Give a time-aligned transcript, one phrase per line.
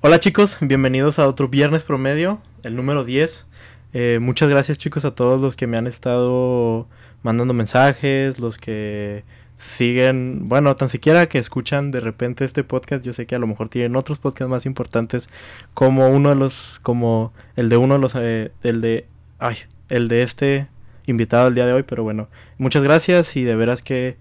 [0.00, 3.48] Hola chicos, bienvenidos a otro Viernes Promedio, el número 10.
[3.94, 6.86] Eh, muchas gracias chicos a todos los que me han estado
[7.24, 9.24] mandando mensajes, los que
[9.56, 13.48] siguen, bueno, tan siquiera que escuchan de repente este podcast, yo sé que a lo
[13.48, 15.30] mejor tienen otros podcasts más importantes
[15.74, 19.08] como uno de los, como el de uno de los, eh, el de,
[19.40, 19.56] ay,
[19.88, 20.68] el de este
[21.06, 24.16] invitado el día de hoy, pero bueno, muchas gracias y de veras que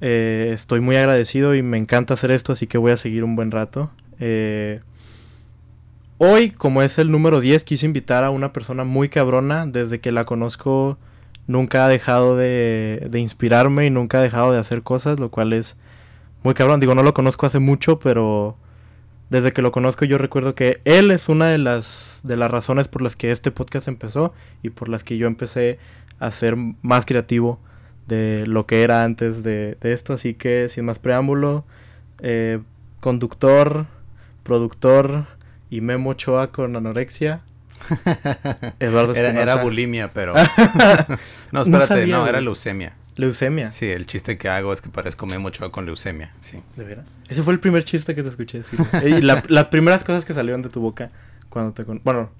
[0.00, 3.36] eh, estoy muy agradecido y me encanta hacer esto, así que voy a seguir un
[3.36, 3.92] buen rato.
[4.18, 4.80] Eh,
[6.18, 9.66] hoy, como es el número 10, quise invitar a una persona muy cabrona.
[9.66, 10.98] Desde que la conozco,
[11.46, 15.52] nunca ha dejado de, de inspirarme y nunca ha dejado de hacer cosas, lo cual
[15.52, 15.76] es
[16.42, 16.80] muy cabrón.
[16.80, 18.56] Digo, no lo conozco hace mucho, pero
[19.30, 22.88] desde que lo conozco yo recuerdo que él es una de las, de las razones
[22.88, 24.32] por las que este podcast empezó
[24.62, 25.78] y por las que yo empecé
[26.18, 27.60] a ser más creativo
[28.06, 30.14] de lo que era antes de, esto.
[30.14, 31.64] Así que, sin más preámbulo,
[32.20, 32.60] eh,
[33.00, 33.86] conductor,
[34.42, 35.26] productor
[35.70, 37.42] y Memo Ochoa con anorexia.
[38.80, 40.34] Eduardo era, era, bulimia, pero.
[41.52, 42.96] no, espérate, no, sabía, no, era leucemia.
[43.16, 43.70] Leucemia.
[43.70, 46.62] Sí, el chiste que hago es que parezco Memo Ochoa con leucemia, sí.
[46.76, 47.14] ¿De veras?
[47.28, 48.76] Ese fue el primer chiste que te escuché, sí.
[49.04, 51.10] y la, las primeras cosas que salieron de tu boca
[51.48, 51.84] cuando te...
[51.84, 52.00] Con...
[52.04, 52.30] Bueno,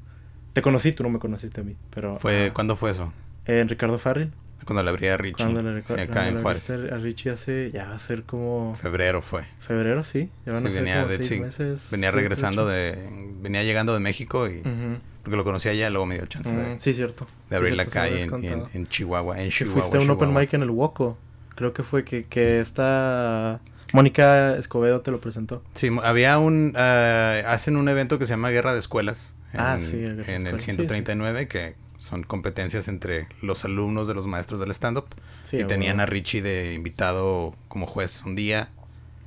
[0.52, 2.16] te conocí, tú no me conociste a mí, pero...
[2.18, 3.12] Fue, ¿Cuándo fue eso?
[3.46, 4.32] En Ricardo Farril.
[4.64, 5.44] Cuando le abrí a Richie.
[5.44, 6.68] Cuando le, sí, acá en Juárez.
[6.70, 8.74] A Richie hace, ya va a ser como...
[8.74, 9.44] Febrero fue.
[9.60, 10.30] Febrero, sí.
[10.44, 11.88] Ya van sí, a ser venía como de, seis sí, meses.
[11.90, 12.98] venía regresando de...
[13.40, 14.58] Venía llegando de México y...
[14.60, 14.98] Ujú.
[15.22, 17.26] Porque lo conocía allá, luego me dio chance de, Mm, sí, cierto.
[17.50, 19.40] de abrir la cierto, calle en, en, en Chihuahua.
[19.42, 21.18] En Chihuahua, fuiste a un open mic en el Woco.
[21.54, 23.60] Creo que fue que, que esta...
[23.92, 25.62] Mónica Escobedo te lo presentó.
[25.74, 26.72] Sí, había un...
[26.76, 29.34] ah, hacen un evento que se llama Guerra de Escuelas.
[29.54, 30.76] En, Ah, sí, de En el Escuelas, sí, sí.
[30.76, 35.06] 139, que son competencias entre los alumnos de los maestros del stand-up.
[35.44, 38.70] Sí, y tenían a Richie de invitado como juez un día.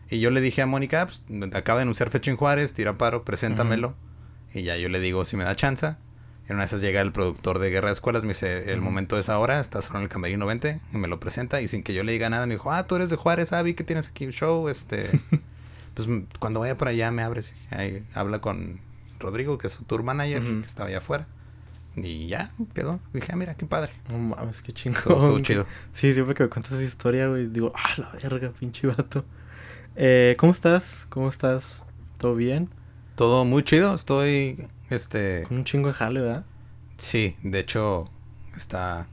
[0.10, 2.98] Y yo le dije a Mónica, "Ah, pues, acaba de anunciar fecha en Juárez, tira
[2.98, 3.94] paro, preséntamelo.
[4.54, 5.96] Y ya yo le digo si me da chance.
[6.48, 8.82] Y en una de esas llega el productor de Guerra de Escuelas, me dice, el
[8.82, 11.62] momento es ahora, estás solo en el camerino 20, y me lo presenta.
[11.62, 13.62] Y sin que yo le diga nada, me dijo, ah, tú eres de Juárez, ah,
[13.62, 15.10] vi que tienes aquí un show, este...
[15.94, 16.08] pues
[16.40, 17.54] cuando vaya por allá me abres.
[17.70, 18.80] Ahí habla con
[19.20, 21.28] Rodrigo, que es su tour manager, que estaba allá afuera.
[21.96, 23.00] Y ya, quedó.
[23.13, 23.91] Dije, ah, mira, qué padre.
[24.09, 25.00] No mames, qué chingón.
[25.00, 25.66] Estuvo chido.
[25.91, 29.25] Sí, siempre que me cuentas esa historia, güey, digo, ah, la verga, pinche vato.
[29.96, 31.06] Eh, ¿Cómo estás?
[31.09, 31.84] ¿Cómo estás?
[32.18, 32.69] ¿Todo bien?
[33.16, 35.44] Todo muy chido, estoy, este...
[35.47, 36.46] Con un chingo de jale, ¿verdad?
[36.97, 38.09] Sí, de hecho,
[38.56, 39.07] está.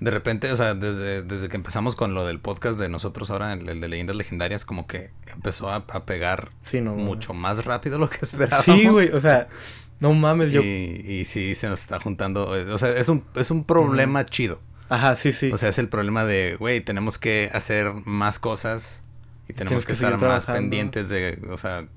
[0.00, 3.52] De repente, o sea, desde, desde que empezamos con lo del podcast de nosotros ahora,
[3.54, 6.94] el, el de leyendas legendarias, como que empezó a, a pegar Sí, no.
[6.94, 8.64] mucho más rápido lo que esperábamos.
[8.64, 9.46] Sí, güey, o sea,
[10.00, 10.62] no mames, yo...
[10.62, 10.66] Y,
[11.06, 12.56] y sí, se nos está juntando.
[12.56, 14.60] eh, O sea, es un, es un problema chido.
[14.88, 15.50] Ajá, sí, sí.
[15.52, 19.02] O sea, es el problema de, güey, tenemos que hacer más cosas
[19.48, 21.88] y tenemos que, que estar más pendientes de, o sea,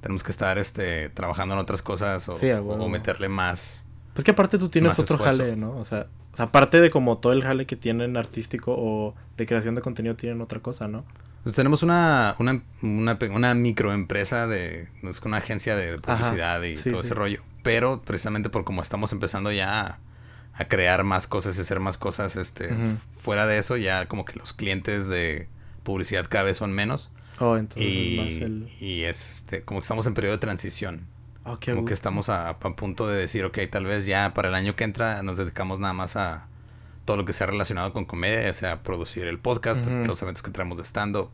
[0.00, 2.46] tenemos que estar este trabajando en otras cosas o, Sí,
[2.88, 3.84] meterle más.
[4.14, 5.38] Pues que aparte tú tienes otro esfuerzo.
[5.38, 5.76] jale, ¿no?
[5.76, 9.46] O sea, o sea, aparte de como todo el jale que tienen artístico o de
[9.46, 11.04] creación de contenido, tienen otra cosa, ¿no?
[11.42, 16.90] Pues tenemos una, una, una, una microempresa de, es una agencia de publicidad y sí,
[16.90, 17.06] todo sí.
[17.06, 17.42] ese rollo.
[17.62, 19.98] Pero precisamente por como estamos empezando ya a,
[20.52, 22.76] a crear más cosas y hacer más cosas, este,
[23.12, 25.48] fuera de eso, ya como que los clientes de
[25.82, 27.10] publicidad cada vez son menos.
[27.38, 28.68] Oh, entonces Y, es más el...
[28.80, 31.06] y es este, como que estamos en periodo de transición.
[31.58, 34.54] Qué como que estamos a, a punto de decir, ok, tal vez ya para el
[34.54, 36.49] año que entra nos dedicamos nada más a
[37.04, 40.50] todo lo que sea relacionado con comedia, ya sea producir el podcast, los eventos que
[40.50, 41.30] traemos de stand-up,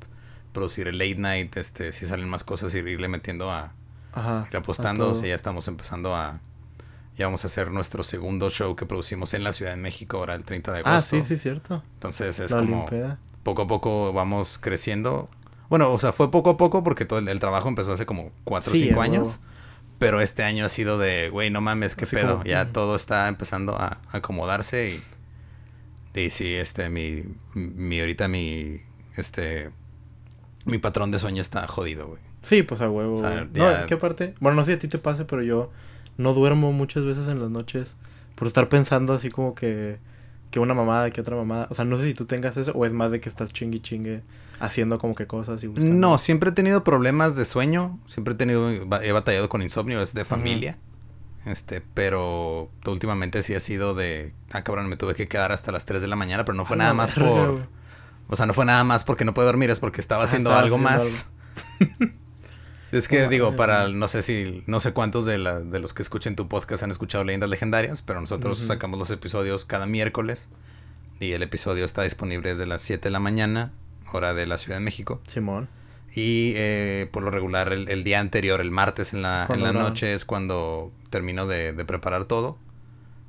[0.52, 3.74] producir el late night, este, si salen más cosas, ir- irle metiendo a,
[4.12, 4.46] Ajá.
[4.50, 6.40] ir apostando, o sea, ya estamos empezando a,
[7.16, 10.34] ya vamos a hacer nuestro segundo show que producimos en la Ciudad de México ahora
[10.34, 11.16] el 30 de Ah, agosto.
[11.16, 11.82] sí, sí, cierto.
[11.94, 12.86] Entonces es La como
[13.42, 15.28] poco a poco vamos creciendo.
[15.68, 18.32] Bueno, o sea, fue poco a poco porque todo el, el trabajo empezó hace como
[18.44, 19.40] 4 o Sí, 5 a años.
[19.98, 22.32] Pero este año ha sido de, güey, no mames, qué Así pedo.
[22.38, 22.72] como- ya Ujú.
[22.72, 25.02] todo está empezando a acomodarse y.
[26.16, 27.22] Y sí, este, mi.
[27.54, 28.80] Mi ahorita mi.
[29.16, 29.70] Este.
[30.64, 32.20] Mi patrón de sueño está jodido, güey.
[32.42, 33.14] Sí, pues a huevo.
[33.14, 33.48] O sea, güey.
[33.52, 34.34] ya- No, ¿qué parte?
[34.40, 35.70] Bueno, no sé si a ti te pase, pero yo
[36.16, 37.96] no duermo muchas veces en las noches
[38.34, 39.98] por estar pensando así como que
[40.50, 41.66] que una mamada, que otra mamada.
[41.70, 43.78] O sea, no sé si tú tengas eso o es más de que estás chingue
[43.78, 44.22] y chingue
[44.60, 45.92] haciendo como que cosas y buscando.
[45.94, 47.98] No, siempre he tenido problemas de sueño.
[48.06, 48.70] Siempre he tenido.
[48.70, 50.78] He batallado con insomnio, es de familia.
[51.46, 54.34] Este, pero últimamente sí ha sido de.
[54.50, 56.74] Ah, cabrón, me tuve que quedar hasta las 3 de la mañana, pero no fue
[56.74, 57.68] A nada más por.
[58.28, 60.52] O sea, no fue nada más porque no puedo dormir, es porque estaba Ah, haciendo
[60.54, 61.30] algo más.
[62.92, 65.94] es que No digo, para no sé si, no sé cuántos de, la, de los
[65.94, 70.48] que escuchen tu podcast han escuchado leyendas legendarias, pero nosotros sacamos los episodios cada miércoles
[71.20, 73.72] y el episodio está disponible desde las 7 de la mañana,
[74.12, 75.20] hora de la Ciudad de México.
[75.26, 75.68] Simón.
[76.14, 79.72] Y eh, por lo regular el, el, día anterior, el martes en la, en la
[79.72, 82.58] noche, es cuando termino de, de preparar todo.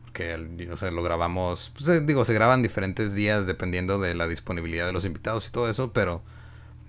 [0.03, 0.35] Porque
[0.69, 4.85] o sea, lo grabamos, pues, eh, digo, se graban diferentes días dependiendo de la disponibilidad
[4.85, 6.21] de los invitados y todo eso, pero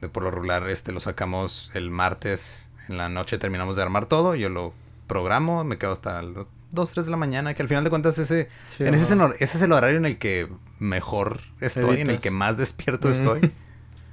[0.01, 4.07] de por lo regular este lo sacamos el martes en la noche, terminamos de armar
[4.07, 4.73] todo, yo lo
[5.07, 8.19] programo, me quedo hasta las 2, 3 de la mañana, que al final de cuentas
[8.19, 8.49] ese,
[8.81, 10.49] en ese, ese, es el horario en el que
[10.81, 13.53] mejor estoy, en el que más despierto estoy.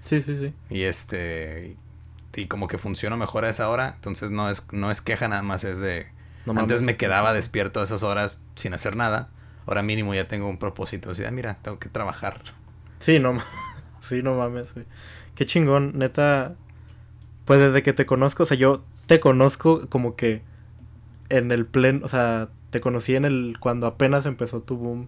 [0.04, 0.54] Sí, sí, sí.
[0.70, 1.78] Y este
[2.36, 5.42] y como que funciona mejor a esa hora, entonces no es no es queja nada
[5.42, 6.15] más es de
[6.56, 9.30] antes me quedaba despierto esas horas sin hacer nada.
[9.66, 12.42] Ahora mínimo ya tengo un propósito, así, mira, tengo que trabajar.
[13.00, 13.40] Sí, no
[14.02, 14.86] sí, no mames, güey.
[15.36, 16.56] Qué chingón, neta.
[17.46, 20.42] Pues desde que te conozco, o sea, yo te conozco como que
[21.30, 25.08] en el pleno, o sea, te conocí en el cuando apenas empezó tu boom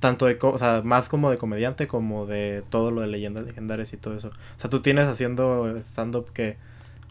[0.00, 3.92] tanto de, o sea, más como de comediante como de todo lo de leyendas legendarias
[3.92, 4.28] y todo eso.
[4.28, 6.56] O sea, tú tienes haciendo stand-up que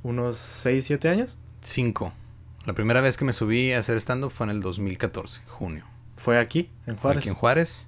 [0.04, 1.38] unos 6, 7 años?
[1.62, 2.13] 5.
[2.68, 5.86] La primera vez que me subí a hacer stand-up fue en el 2014, junio.
[6.18, 7.02] ¿Fue aquí, en Juárez?
[7.02, 7.88] Fue aquí en Juárez.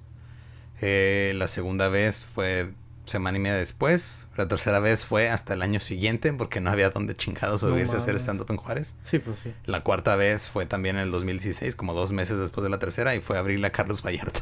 [0.80, 2.72] Eh, la segunda vez fue
[3.04, 4.26] semana y media después.
[4.38, 7.98] La tercera vez fue hasta el año siguiente porque no había donde chingados subirse a
[7.98, 8.94] hacer stand-up en Juárez.
[9.02, 9.52] Sí, pues sí.
[9.66, 13.14] La cuarta vez fue también en el 2016, como dos meses después de la tercera,
[13.14, 14.40] y fue a abrirle a Carlos Vallarta.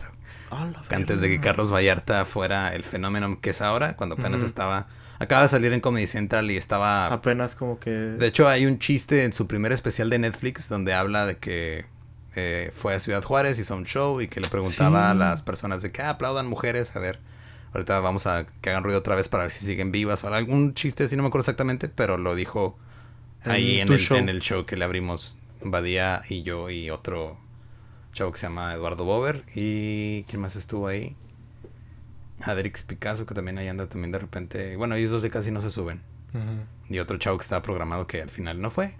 [0.89, 4.87] Antes de que Carlos Vallarta fuera el fenómeno que es ahora, cuando apenas estaba...
[5.19, 7.07] Acaba de salir en Comedy Central y estaba...
[7.07, 7.91] Apenas como que...
[7.91, 11.87] De hecho, hay un chiste en su primer especial de Netflix donde habla de que
[12.37, 15.83] eh, fue a Ciudad Juárez, hizo un show y que le preguntaba a las personas
[15.83, 17.19] de que ah, aplaudan mujeres, a ver
[17.73, 20.75] Ahorita vamos a que hagan ruido otra vez para ver si siguen vivas o algún
[20.75, 22.79] chiste, si no me acuerdo exactamente, pero lo dijo
[23.45, 24.17] ahí en el, show?
[24.17, 27.39] en el show que le abrimos Badía y yo y otro
[28.13, 29.45] chavo que se llama Eduardo Bober.
[29.55, 31.15] ¿Y quién más estuvo ahí?
[32.43, 34.77] Adrix Picasso, que también ahí anda también de repente.
[34.77, 36.03] Bueno, ellos dos de casi no se suben.
[36.89, 38.95] Y otro chavo que estaba programado que al final no fue.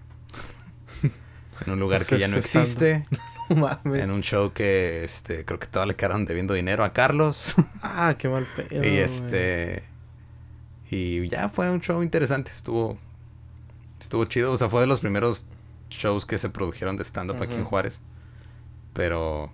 [1.67, 3.07] en un lugar que ya no existe.
[3.51, 7.55] En un show que este creo que todavía le quedaron debiendo dinero a Carlos.
[7.83, 8.85] Ah, qué mal pedo.
[8.85, 9.83] y este
[10.91, 12.99] y ya fue un show interesante, estuvo
[14.01, 15.49] estuvo chido, o sea, fue de los primeros
[15.89, 18.01] shows que se produjeron de stand up aquí en Juárez.
[18.93, 19.51] Pero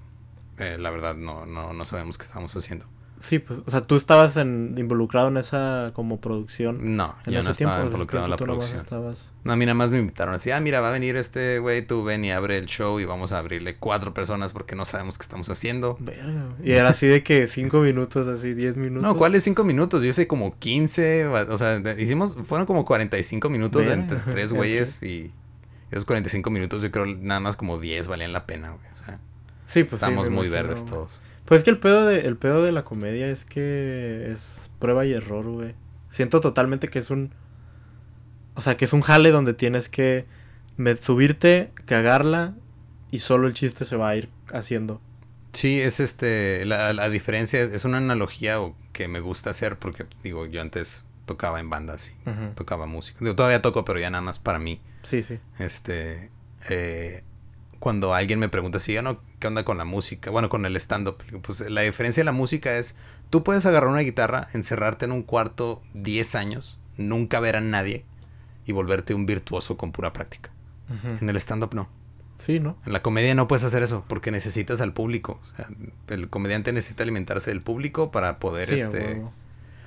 [0.59, 2.87] eh, la verdad no no no sabemos qué estamos haciendo.
[3.25, 6.95] Sí, pues, o sea, tú estabas en, involucrado en esa como producción.
[6.95, 8.85] No, yo no estaba involucrado en la producción.
[9.45, 11.81] No, a mí nada más me invitaron así, ah, mira, va a venir este güey,
[11.87, 15.17] tú ven y abre el show y vamos a abrirle cuatro personas porque no sabemos
[15.17, 15.97] qué estamos haciendo.
[16.01, 19.03] Verga, y era así de que cinco minutos, así diez minutos.
[19.03, 20.03] No, ¿cuáles cinco minutos?
[20.03, 24.53] Yo sé como quince, o sea, hicimos, fueron como cuarenta y cinco minutos entre tres
[24.53, 25.33] güeyes y
[25.91, 28.87] esos cuarenta y cinco minutos yo creo nada más como diez valían la pena, güey,
[28.93, 29.19] o sea.
[29.67, 31.23] Sí, pues Estamos muy verdes todos.
[31.45, 35.05] Pues es que el pedo, de, el pedo de la comedia es que es prueba
[35.05, 35.75] y error, güey.
[36.09, 37.33] Siento totalmente que es un...
[38.55, 40.27] O sea, que es un jale donde tienes que
[41.01, 42.55] subirte, cagarla
[43.11, 45.01] y solo el chiste se va a ir haciendo.
[45.53, 48.59] Sí, es este, la, la diferencia es, una analogía
[48.93, 53.19] que me gusta hacer porque, digo, yo antes tocaba en bandas y tocaba música.
[53.35, 54.81] Todavía toco, pero ya nada más para mí.
[55.03, 55.39] Sí, sí.
[55.59, 56.31] Este,
[56.69, 57.23] eh,
[57.85, 60.31] cuando alguien me pregunta si, no, ¿qué onda con la música?
[60.31, 61.23] Bueno, con el stand-up.
[61.43, 62.97] Pues la diferencia de la música es,
[63.29, 68.07] tú puedes agarrar una guitarra, encerrarte en un cuarto 10 años, nunca ver a nadie
[68.65, 70.51] y volverte un virtuoso con pura práctica.
[71.21, 71.91] En el stand-up no.
[72.39, 72.79] Sí, ¿no?
[72.87, 75.39] En la comedia no puedes hacer eso porque necesitas al público.
[75.43, 75.69] O sea,
[76.09, 79.23] el comediante necesita alimentarse del público para poder, este...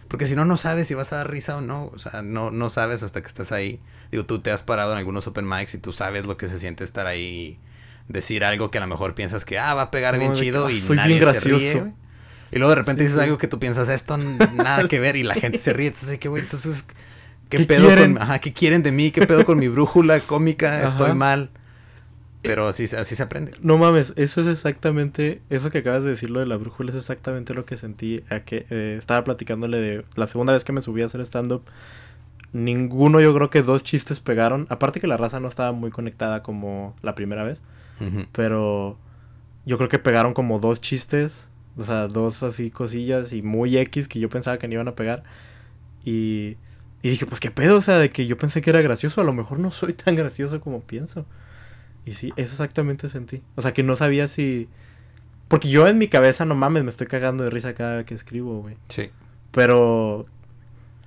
[0.08, 1.88] Porque si no, no sabes si vas a dar risa o no.
[1.88, 3.82] O sea, no, no sabes hasta que estás ahí.
[4.12, 6.60] Digo, tú te has parado en algunos open mics y tú sabes lo que se
[6.60, 7.60] siente estar ahí
[8.08, 10.82] decir algo que a lo mejor piensas que ah, va a pegar bien chido y
[10.96, 11.94] nadie se ríe.
[12.52, 15.36] Y luego de repente dices algo que tú piensas, esto nada que ver y la
[15.36, 15.88] gente se ríe.
[15.88, 16.44] Entonces, ¿qué, güey?
[16.44, 16.86] Entonces,
[17.50, 19.12] ¿qué, pedo con ajá, qué quieren de mí?
[19.12, 20.84] ¿Qué pedo con mi brújula cómica?
[20.84, 21.52] Estoy mal.
[22.42, 23.52] Pero así, así se aprende.
[23.62, 26.96] No mames, eso es exactamente, eso que acabas de decir lo de la brújula es
[26.96, 28.24] exactamente lo que sentí.
[28.30, 31.64] A que eh, estaba platicándole de la segunda vez que me subí a hacer stand-up.
[32.54, 34.68] Ninguno, yo creo que dos chistes pegaron.
[34.70, 37.62] Aparte que la raza no estaba muy conectada como la primera vez.
[38.32, 38.98] Pero
[39.66, 44.08] yo creo que pegaron como dos chistes, o sea, dos así cosillas y muy X
[44.08, 45.24] que yo pensaba que no iban a pegar.
[46.06, 46.58] Y,
[47.02, 49.24] y dije, pues qué pedo, o sea, de que yo pensé que era gracioso, a
[49.24, 51.26] lo mejor no soy tan gracioso como pienso.
[52.06, 53.44] Y sí, eso exactamente sentí.
[53.56, 54.70] O sea, que no sabía si...
[55.50, 58.62] Porque yo en mi cabeza, no mames, me estoy cagando de risa cada que escribo,
[58.62, 58.78] güey.
[58.88, 59.12] Sí.
[59.52, 60.26] Pero,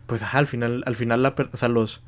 [0.06, 2.02] pues, ajá, al final, al final, la, o sea, los,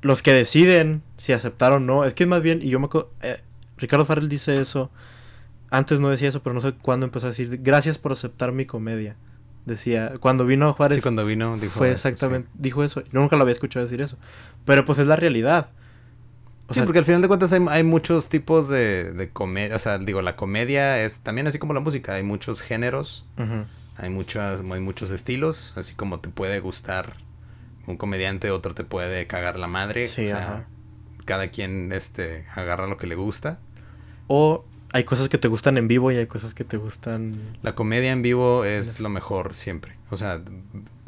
[0.00, 2.88] los que deciden si aceptar o no, es que más bien, y yo me
[3.22, 3.42] eh,
[3.76, 4.90] Ricardo Farrell dice eso,
[5.70, 8.64] antes no decía eso, pero no sé cuándo empezó a decir, gracias por aceptar mi
[8.64, 9.16] comedia.
[9.66, 10.96] decía, cuando vino a Juárez.
[10.96, 13.02] Sí, cuando vino, dijo Fue eso, exactamente, dijo eso.
[13.02, 14.16] Yo nunca lo había escuchado decir eso.
[14.64, 15.70] Pero pues es la realidad.
[16.68, 19.76] O sí, porque al final de cuentas hay, hay muchos tipos de, de comedia.
[19.76, 22.14] O sea, digo, la comedia es también así como la música.
[22.14, 23.26] Hay muchos géneros.
[23.96, 25.72] Hay, muchas, hay muchos estilos.
[25.76, 27.16] Así como te puede gustar
[27.88, 30.06] un comediante, otro te puede cagar la madre.
[30.06, 30.68] Sí, o sea, ajá.
[31.24, 33.58] cada quien este, agarra lo que le gusta.
[34.26, 37.38] O hay cosas que te gustan en vivo y hay cosas que te gustan.
[37.62, 39.96] La comedia en vivo es lo mejor siempre.
[40.10, 40.40] O sea,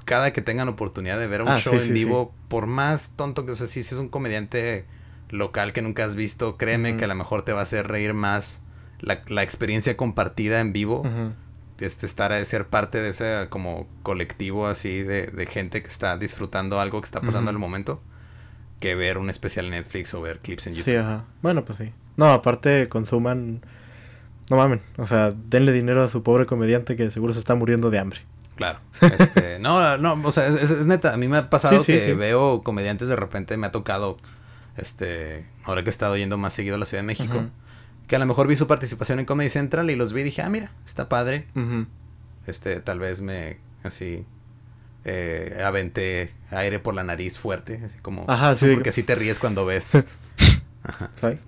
[0.05, 3.47] cada que tengan oportunidad de ver un Ah, show sí, en vivo, por más tonto
[3.47, 4.85] que o sea, si es un comediante
[5.29, 8.15] local que nunca has visto, créeme que a lo mejor te va a hacer reír
[8.15, 8.63] más
[8.99, 11.03] la, la experiencia compartida en vivo.
[11.81, 16.17] Este, estar a ser parte de ese como colectivo así de, de gente que está
[16.19, 18.01] disfrutando algo que está pasando en el momento
[18.81, 20.85] que ver un especial en Netflix o ver clips en YouTube.
[20.85, 21.25] Sí, ajá.
[21.43, 21.93] Bueno, pues sí.
[22.17, 23.63] No, aparte consuman.
[24.51, 24.81] No mamen.
[24.97, 28.21] O sea, denle dinero a su pobre comediante que seguro se está muriendo de hambre.
[28.57, 28.81] Claro.
[29.01, 31.15] Este, no, no, o sea, es, es- es neta.
[31.15, 32.13] A mí me ha pasado Sí, sí, que sí.
[32.15, 34.17] veo comediantes de repente, me ha tocado,
[34.77, 37.45] este, ahora que he estado yendo más seguido a la Ciudad de México.
[38.11, 40.43] Que a lo mejor vi su participación en Comedy Central y los vi y dije,
[40.43, 41.47] ah, mira, está padre.
[42.45, 44.27] Este, tal vez me, así,
[45.05, 48.67] eh, aventé aire por la nariz fuerte, así como, Ajá, sí.
[48.75, 49.85] porque así te ríes cuando ves.
[51.21, 51.39] ¿Sabes?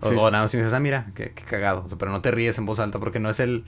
[0.00, 0.16] O, Sí.
[0.18, 1.84] o nada más me dices, ah, mira, qué, qué cagado.
[1.84, 3.64] O sea, pero no te ríes en voz alta porque no es el,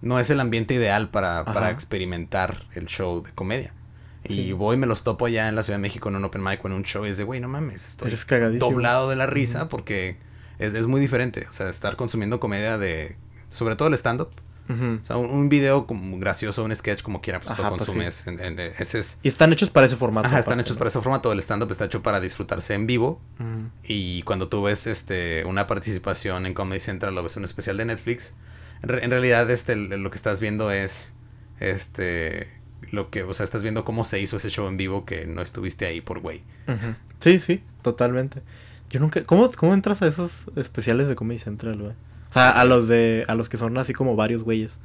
[0.00, 1.70] no es el ambiente ideal para, para Ajá.
[1.70, 3.74] experimentar el show de comedia.
[4.24, 6.42] Y voy y me los topo allá en la Ciudad de México en un open
[6.42, 8.24] mic o en un show y es de, güey, no mames, estoy Eres
[8.60, 10.16] doblado de la risa porque
[10.58, 11.46] es, es muy diferente.
[11.50, 13.16] O sea, estar consumiendo comedia de,
[13.48, 14.30] sobre todo el stand-up.
[14.68, 17.82] O sea, un, un video como gracioso, un sketch como quiera, pues Ajá, lo pues
[17.84, 18.26] consumes.
[18.26, 19.18] En- en- ese es...
[19.22, 20.28] Y están hechos para ese formato.
[20.28, 20.78] Ajá, están hechos ¿no?
[20.78, 21.30] para ese formato.
[21.30, 23.20] El stand-up está hecho para disfrutarse en vivo.
[23.82, 27.84] Y cuando tú ves este una participación en Comedy Central o ves un especial de
[27.84, 28.34] Netflix,
[28.82, 31.12] en, re- en realidad este lo que estás viendo es
[31.60, 32.48] este
[32.90, 35.42] lo que, o sea, estás viendo cómo se hizo ese show en vivo que no
[35.42, 36.44] estuviste ahí por güey.
[37.20, 38.42] Sí, sí, totalmente.
[38.92, 39.24] Yo nunca.
[39.24, 41.92] ¿Cómo, cómo entras a esos especiales de Comedy Central, güey?
[41.92, 43.24] O sea, a los de.
[43.26, 44.78] a los que son así como varios güeyes.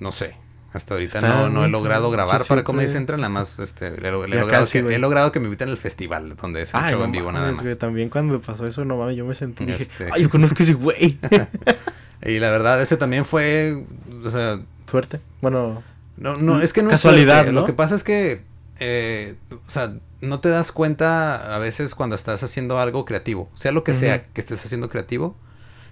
[0.00, 0.36] No sé.
[0.72, 3.88] Hasta ahorita Está no, no he logrado grabar para siempre- Comedy Central, nada más este,
[3.88, 4.94] he, logrado casi, que, güey.
[4.94, 7.30] he logrado que me inviten al festival donde es el Ay, show no en vivo
[7.30, 7.60] nada más.
[7.62, 9.66] güey, también cuando pasó eso, no mames, yo me sentí.
[9.66, 10.08] Dije, Este.
[10.10, 11.18] ay, yo conozco a ese güey.
[12.24, 13.84] Y la verdad, ese también fue,
[14.24, 15.20] o sea, Suerte.
[15.42, 15.82] Bueno,
[16.16, 17.52] No, no, es que no Casualidad, es suerte.
[17.52, 17.60] ¿no?
[17.60, 18.42] Lo que pasa es que,
[18.84, 23.48] eh, o sea, no te das cuenta a veces cuando estás haciendo algo creativo.
[23.54, 25.36] Sea lo que sea que estés haciendo creativo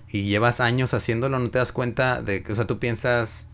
[0.08, 3.48] y llevas años haciéndolo, no te das cuenta de que, o sea, tú piensas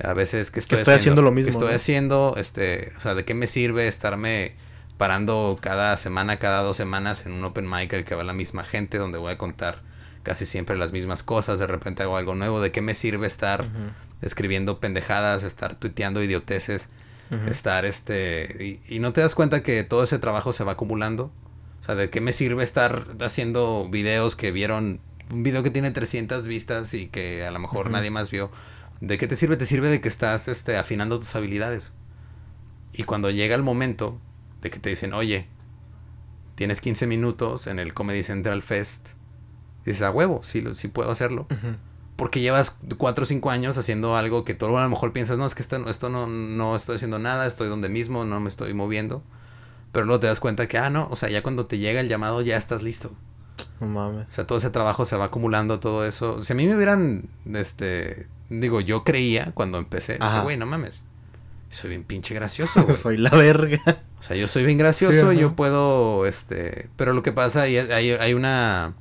[0.00, 1.74] a veces que estoy, estoy haciendo lo mismo, que estoy ¿no?
[1.74, 4.54] haciendo, este, o sea, de qué me sirve estarme
[4.96, 8.62] parando cada semana, cada dos semanas en un open mic al que va la misma
[8.62, 9.82] gente, donde voy a contar
[10.22, 13.66] casi siempre las mismas cosas, de repente hago algo nuevo, de qué me sirve estar
[14.22, 16.88] escribiendo pendejadas, estar tuiteando idioteces,
[17.48, 21.32] Estar este y, y no te das cuenta que todo ese trabajo se va acumulando.
[21.80, 25.90] O sea, ¿de qué me sirve estar haciendo videos que vieron un video que tiene
[25.92, 28.50] 300 vistas y que a lo mejor nadie más vio?
[29.00, 29.56] ¿De qué te sirve?
[29.56, 31.92] Te sirve de que estás este afinando tus habilidades.
[32.92, 34.20] Y cuando llega el momento
[34.60, 35.46] de que te dicen, "Oye,
[36.56, 39.10] tienes 15 minutos en el Comedy Central Fest."
[39.84, 41.46] Dices, "A huevo, sí lo- sí puedo hacerlo."
[42.20, 45.46] Porque llevas cuatro o cinco años haciendo algo que tú a lo mejor piensas, no,
[45.46, 48.74] es que esto, esto no, no estoy haciendo nada, estoy donde mismo, no me estoy
[48.74, 49.22] moviendo.
[49.90, 52.08] Pero luego te das cuenta que, ah, no, o sea, ya cuando te llega el
[52.08, 53.10] llamado ya estás listo.
[53.80, 54.28] No mames.
[54.28, 56.42] O sea, todo ese trabajo se va acumulando, todo eso.
[56.42, 61.06] Si a mí me hubieran, este, digo, yo creía cuando empecé, dije, güey, no mames,
[61.70, 62.98] soy bien pinche gracioso, güey.
[62.98, 64.02] Soy la verga.
[64.18, 67.78] O sea, yo soy bien gracioso, Sí, yo puedo, este, pero lo que pasa, y
[67.78, 68.92] hay, hay una,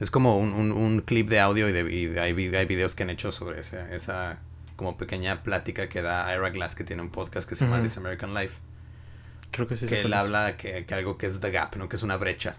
[0.00, 3.02] es como un, un, un clip de audio y, de, y hay, hay videos que
[3.02, 4.38] han hecho sobre esa, esa
[4.76, 7.82] como pequeña plática que da Ira Glass, que tiene un podcast que se llama.
[7.82, 8.60] This American Life,
[9.50, 9.86] Creo que sí.
[9.86, 11.88] que él habla que, que algo que es the gap, ¿no?
[11.88, 12.56] Que es una brecha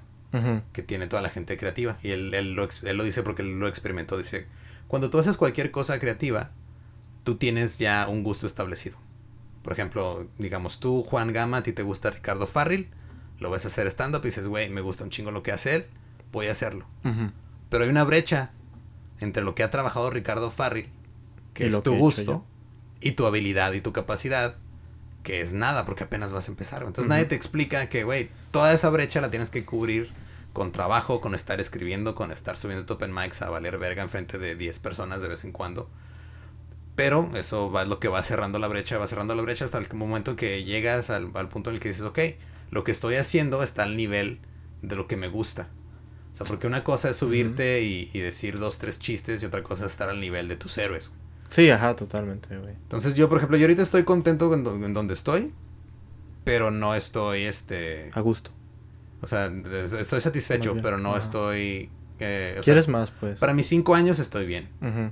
[0.71, 1.97] que tiene toda la gente creativa.
[2.03, 4.17] Y él, él, lo, él lo dice porque él lo experimentó.
[4.17, 4.47] Dice,
[4.87, 6.51] cuando tú haces cualquier cosa creativa,
[7.23, 8.97] tú tienes ya un gusto establecido.
[9.63, 12.89] Por ejemplo, digamos, tú, Juan Gama, a ti te gusta Ricardo Farril,
[13.39, 15.75] lo ves a hacer stand-up y dices, güey, me gusta un chingo lo que hace
[15.75, 15.85] él,
[16.37, 16.85] voy a hacerlo.
[17.69, 18.51] Pero hay una brecha
[19.19, 20.89] entre lo que ha trabajado Ricardo Farril,
[21.53, 22.45] que Y es lo tu que he hecho gusto,
[23.01, 24.57] y tu habilidad y tu capacidad,
[25.23, 26.83] que es nada, porque apenas vas a empezar.
[26.83, 30.11] Entonces nadie te explica que, güey, toda esa brecha la tienes que cubrir
[30.53, 34.37] con trabajo, con estar escribiendo, con estar subiendo tu open mics a valer verga enfrente
[34.37, 35.89] de 10 personas de vez en cuando.
[36.95, 39.77] Pero eso va, es lo que va cerrando la brecha, va cerrando la brecha hasta
[39.77, 42.19] el momento que llegas al, al punto en el que dices, ok,
[42.71, 44.39] lo que estoy haciendo está al nivel
[44.81, 45.69] de lo que me gusta.
[46.39, 49.63] O sea, porque una cosa es subirte y, y decir dos, tres chistes y otra
[49.63, 51.11] cosa es estar al nivel de tus héroes.
[51.49, 52.73] Sí, ajá, totalmente, güey.
[52.73, 55.53] Entonces yo, por ejemplo, yo ahorita estoy contento en, do- en donde estoy,
[56.43, 58.11] pero no estoy, este...
[58.13, 58.51] A gusto.
[59.21, 59.47] O sea,
[59.83, 61.19] es- estoy satisfecho, pero no ajá.
[61.19, 61.89] estoy...
[62.19, 63.39] eh, sea, ¿Quieres más, pues?
[63.39, 65.11] Para mis cinco años estoy bien, Ujú.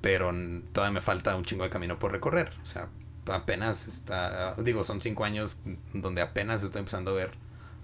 [0.00, 0.32] pero
[0.72, 2.50] todavía me falta un chingo de camino por recorrer.
[2.62, 2.88] O sea,
[3.26, 4.54] apenas está...
[4.56, 5.60] Digo, son cinco años
[5.94, 7.30] donde apenas estoy empezando a ver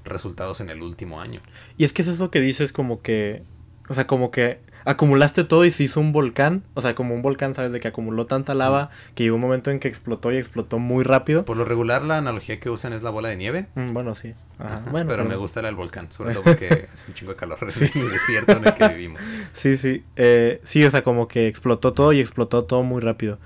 [0.09, 1.41] resultados en el último año.
[1.77, 3.43] Y es que es eso que dices como que...
[3.89, 6.63] O sea, como que acumulaste todo y se hizo un volcán.
[6.75, 7.73] O sea, como un volcán, ¿sabes?
[7.73, 11.05] De que acumuló tanta lava que llegó un momento en que explotó y explotó muy
[11.05, 11.45] rápido.
[11.45, 13.67] Por lo regular, la analogía que usan es la bola de nieve.
[13.75, 14.35] Mm, bueno, sí.
[14.59, 14.79] Ajá.
[14.79, 17.37] Ajá, Bueno, pero me gusta la del volcán, sobre todo porque hace un chingo de
[17.37, 17.69] calor en
[18.03, 19.23] el desierto en el que vivimos.
[19.53, 20.05] Sí, sí.
[20.17, 23.39] Eh, sí, o sea, como que explotó todo y explotó todo muy rápido.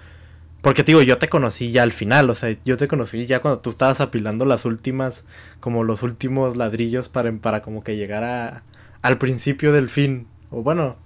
[0.62, 3.40] Porque te digo, yo te conocí ya al final, o sea, yo te conocí ya
[3.42, 5.24] cuando tú estabas apilando las últimas,
[5.60, 8.62] como los últimos ladrillos para, para como que llegar a,
[9.02, 10.28] al principio del fin.
[10.50, 10.96] O bueno,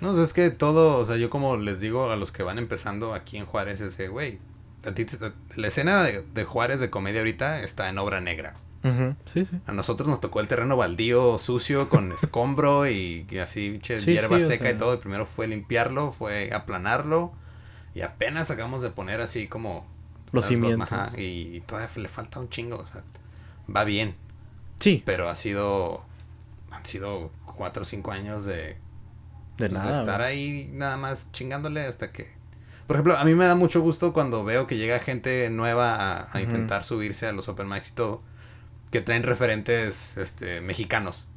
[0.00, 3.14] No, es que todo, o sea, yo como les digo a los que van empezando
[3.14, 4.40] aquí en Juárez, es de, güey,
[4.84, 5.16] a ti te-
[5.56, 8.54] la escena de, de Juárez de comedia ahorita está en obra negra.
[9.24, 9.56] sí, sí.
[9.66, 14.36] A nosotros nos tocó el terreno baldío, sucio, con escombro y, y así, Sí, hierba
[14.36, 14.72] o seca sea.
[14.72, 14.94] y todo.
[14.94, 17.32] Y primero fue limpiarlo, fue aplanarlo.
[17.96, 19.86] Y apenas acabamos de poner así como...
[20.30, 20.92] Los cimientos.
[20.92, 23.02] ajá, y, y todavía le falta un chingo, o sea,
[23.74, 24.14] va bien.
[24.78, 26.04] Sí, Pero ha sido...
[26.72, 28.54] Han sido cuatro o cinco años de...
[28.56, 28.76] de
[29.56, 30.00] pues, de nada.
[30.00, 32.30] estar ahí nada más chingándole hasta que...
[32.86, 36.36] Por ejemplo, a mí me da mucho gusto cuando veo que llega gente nueva a,
[36.36, 38.20] a intentar subirse a los Open Mics y todo,
[38.90, 41.28] que traen referentes este, mexicanos.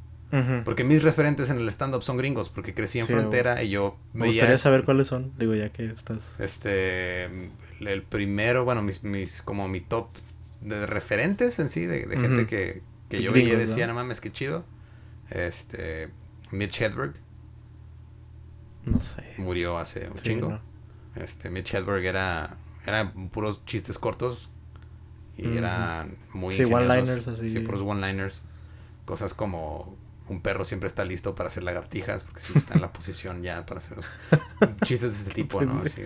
[0.64, 3.96] Porque mis referentes en el stand-up son gringos, porque crecí en Sí, frontera y yo
[4.12, 5.32] Me gustaría saber cuáles son.
[5.38, 6.38] Digo, ya que estás.
[6.38, 7.24] Este,
[7.80, 10.08] el primero, bueno, mis, mis, como mi top
[10.60, 13.94] de referentes en sí, de, de gente que, que yo veía y decía, ¿no?
[13.94, 14.64] mames, qué chido.
[15.30, 16.10] Este,
[16.52, 17.14] Mitch Hedberg
[18.84, 19.24] No sé.
[19.38, 20.50] murió hace un Sí, chingo.
[20.50, 20.60] no.
[21.16, 22.56] Este, Mitch Hedberg era,
[22.86, 24.52] era puros chistes cortos
[25.36, 27.50] y eran muy Sí, one-liners así.
[27.50, 28.42] Sí, puros one-liners.
[29.06, 29.96] Cosas como
[30.30, 33.66] un perro siempre está listo para hacer lagartijas porque siempre está en la posición ya
[33.66, 34.08] para hacer los
[34.84, 35.82] chistes de este tipo, ¿no?
[35.84, 36.02] Así,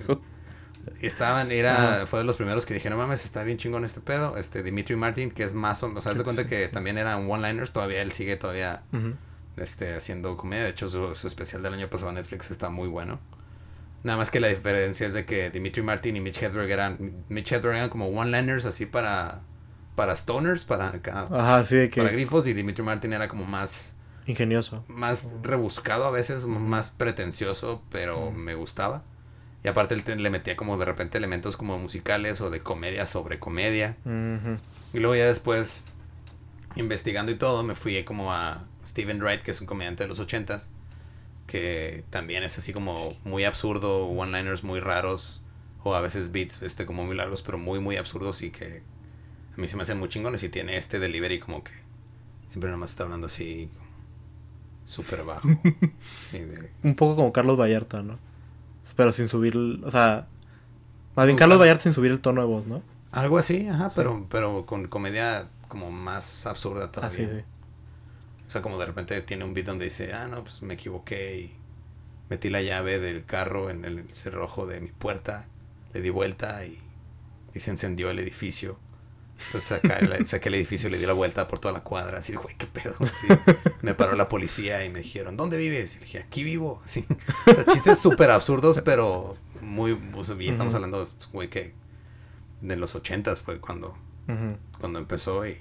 [1.01, 2.07] estaban, era, Ajá.
[2.07, 4.37] fue de los primeros que dijeron, mames, está bien chingón este pedo.
[4.37, 7.73] Este, Dimitri Martin, que es más o menos, sea, de cuenta que también eran one-liners,
[7.73, 8.83] todavía él sigue todavía
[9.57, 10.65] este, haciendo comedia.
[10.65, 13.21] De hecho, su, su especial del año pasado en Netflix está muy bueno.
[14.03, 17.53] Nada más que la diferencia es de que Dimitri Martin y Mitch Hedberg eran, Mitch
[17.53, 19.41] Hedberg eran como one-liners así para,
[19.97, 22.17] para stoners, para, acá, Ajá, sí, de para que.
[22.17, 23.94] grifos, y Dimitri Martin era como más,
[24.27, 24.85] Ingenioso.
[24.89, 29.03] más rebuscado a veces, más pretencioso, pero me gustaba.
[29.63, 33.07] Y aparte él te- le metía como de repente elementos como musicales o de comedia
[33.07, 33.97] sobre comedia.
[34.93, 35.83] Y luego ya después,
[36.77, 40.19] investigando y todo, me fui como a Steven Wright, que es un comediante de los
[40.21, 40.69] ochentas,
[41.47, 45.43] que también es así como muy absurdo, one-liners muy raros,
[45.83, 48.83] o a veces beats este como muy largos, pero muy, muy absurdos y que
[49.57, 51.73] a mí se me hacen muy chingones y tiene este delivery como que
[52.49, 53.94] siempre nada más está hablando así como
[54.85, 55.49] súper bajo.
[56.31, 58.19] Sí, de- Un poco como Carlos Vallarta, ¿no?
[58.97, 59.57] Pero sin subir.
[59.85, 60.27] O sea.
[61.17, 62.83] Más bien Como Carlos Car- Vallarta sin subir el tono de voz, ¿no?
[63.13, 63.95] Algo así, ajá, Sí.
[63.97, 67.29] pero, pero con comedia como más absurda Ah, todavía.
[67.29, 67.45] sí.
[68.47, 71.41] O sea, como de repente tiene un beat donde dice, ah, no, pues me equivoqué
[71.41, 71.57] y
[72.31, 75.47] metí la llave del carro en el cerrojo de mi puerta,
[75.93, 76.79] le di vuelta y,
[77.55, 78.79] y se encendió el edificio.
[79.47, 82.19] Entonces saca el- saqué el edificio y le di la vuelta por toda la cuadra,
[82.19, 82.95] así, güey, qué pedo.
[83.01, 83.27] Así,
[83.83, 85.97] me paró la policía y me dijeron, ¿dónde vives?
[85.97, 86.81] Y le dije, aquí vivo.
[86.85, 87.05] Así.
[87.47, 90.85] O sea, chistes súper absurdos, pero muy, o sea, y estamos Ujú.
[90.85, 91.75] hablando, güey, que
[92.61, 93.97] de los ochentas fue cuando,
[94.81, 95.59] cuando empezó y,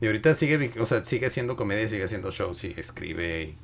[0.00, 3.58] y ahorita sigue, o sea, sigue haciendo comedia sigue haciendo shows y escribe y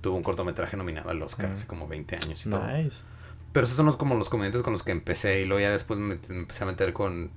[0.00, 1.52] tuvo un cortometraje nominado al Oscar Mm.
[1.54, 2.66] hace como 20 años y todo.
[2.66, 2.98] Nice.
[3.52, 5.98] Pero esos son los, como los comediantes con los que empecé y luego ya después
[5.98, 7.30] me, me empecé a meter con,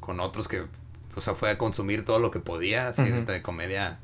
[0.00, 0.64] con otros que,
[1.16, 3.98] o sea, fue a consumir todo lo que podía, así de comedia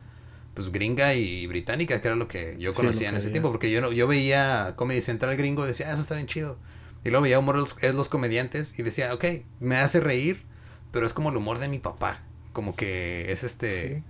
[0.55, 3.70] pues gringa y británica, que era lo que yo Sí, conocía en ese tiempo, porque
[3.70, 6.59] yo no, yo veía Comedy Central gringo y decía, ah, eso está bien chido.
[7.05, 9.25] Y luego veía humor es los comediantes y decía, ok,
[9.61, 10.42] me hace reír,
[10.90, 12.20] pero es como el humor de mi papá,
[12.53, 14.05] como que es este...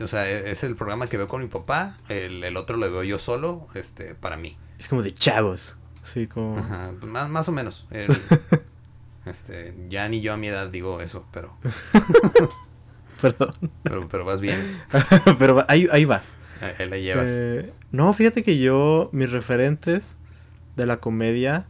[0.00, 2.90] O sea, e- es el programa que veo con mi papá, el, el otro lo
[2.90, 4.58] veo yo solo, este, para mí.
[4.78, 5.76] Es como de chavos.
[6.02, 6.58] Sí, como.
[6.58, 7.86] Ajá, pues más, más o menos.
[7.90, 8.08] El-
[9.34, 11.56] este, ya ni yo a mi edad digo eso, pero,
[13.20, 13.54] Perdón.
[13.82, 14.58] pero, pero vas bien,
[15.38, 16.34] Pero ahí, ahí vas.
[16.78, 17.30] ahí la llevas.
[17.30, 20.16] Eh, no, fíjate que yo, mis referentes
[20.76, 21.66] de la comedia,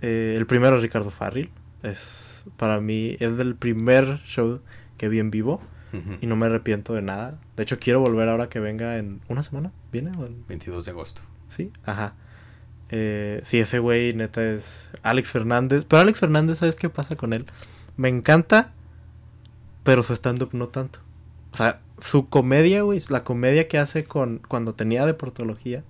[0.00, 1.50] eh, el primero es Ricardo Farril.
[1.82, 4.60] Es, para mí, es del primer show
[4.96, 5.60] que vi en vivo
[6.20, 7.38] y no me arrepiento de nada.
[7.56, 9.70] De hecho, quiero volver ahora que venga en una semana.
[9.92, 10.10] ¿Viene?
[10.18, 11.20] o en- 22 de agosto.
[11.48, 12.14] Sí, ajá.
[12.96, 15.84] Eh, sí, ese güey neta es Alex Fernández.
[15.84, 17.44] Pero Alex Fernández, ¿sabes qué pasa con él?
[17.96, 18.72] Me encanta,
[19.82, 21.00] pero su stand-up no tanto.
[21.52, 25.82] O sea, su comedia, güey, la comedia que hace con cuando tenía deportología,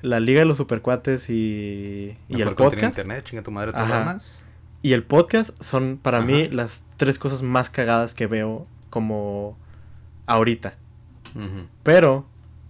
[0.00, 2.84] la Liga de los Supercuates y, y Mejor el podcast.
[2.84, 4.38] internet, chinga tu madre, demás.
[4.80, 9.58] Y el podcast son para mí las tres cosas más cagadas que veo como
[10.24, 10.74] ahorita.
[11.82, 12.26] Pero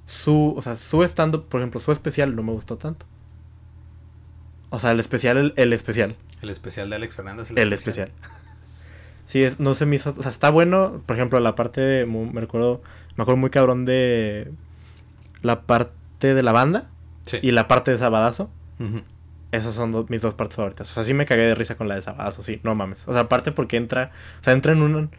[0.07, 3.07] su, o sea, su stand-up, por ejemplo, su especial no me gustó tanto.
[4.75, 6.17] O sea, el especial, el, el especial.
[6.41, 7.51] El especial de Alex Fernández.
[7.55, 8.11] El especial.
[9.25, 10.15] Sí, es, no se me hizo.
[10.17, 11.03] O sea, está bueno.
[11.07, 12.07] Por ejemplo, la parte de.
[12.07, 12.83] Me recuerdo.
[13.17, 14.51] Me acuerdo muy cabrón de.
[15.43, 16.89] La parte de la banda.
[17.27, 17.39] Sí.
[17.43, 18.51] Y la parte de Sabadazo.
[18.81, 19.03] Ujú.
[19.53, 20.91] Esas son do- mis dos partes favoritas.
[20.91, 23.07] O sea, sí me cagué de risa con la de Sabadazo, sí, no mames.
[23.07, 24.11] O sea, aparte porque entra.
[24.41, 25.11] O sea, entra en un.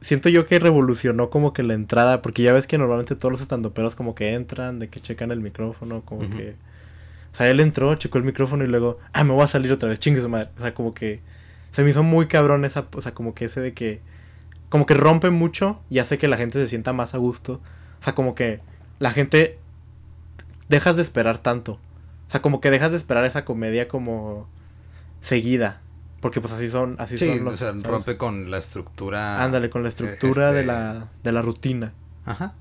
[0.00, 2.22] Siento yo que revolucionó como que la entrada.
[2.22, 5.40] Porque ya ves que normalmente todos los estandoperos como que entran, de que checan el
[5.40, 6.54] micrófono, como que.
[7.38, 8.98] O sea, él entró, checó el micrófono y luego.
[9.12, 10.48] Ah, me voy a salir otra vez, chingue su madre.
[10.58, 11.20] O sea, como que.
[11.70, 12.88] Se me hizo muy cabrón esa.
[12.96, 14.00] O sea, como que ese de que.
[14.70, 17.60] Como que rompe mucho y hace que la gente se sienta más a gusto.
[18.00, 18.60] O sea, como que
[18.98, 19.56] la gente.
[20.68, 21.74] Dejas de esperar tanto.
[21.74, 24.48] O sea, como que dejas de esperar esa comedia como
[25.20, 25.80] seguida.
[26.20, 27.54] Porque pues así son, así Sí, son los.
[27.54, 27.84] o sea, ¿sabes?
[27.84, 29.44] rompe con la estructura.
[29.44, 31.92] Ándale, con la estructura de este- la, de la rutina.
[32.24, 32.54] Ajá.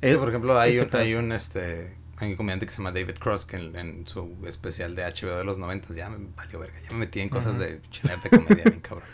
[0.00, 2.92] Eh, Sí, por ejemplo, hay un, hay un este hay un comediante que se llama
[2.92, 6.58] David Cross que en, en su especial de HBO de los 90 ya me valió
[6.58, 9.08] verga, ya me metí en cosas de chinar de comedia bien cabrón.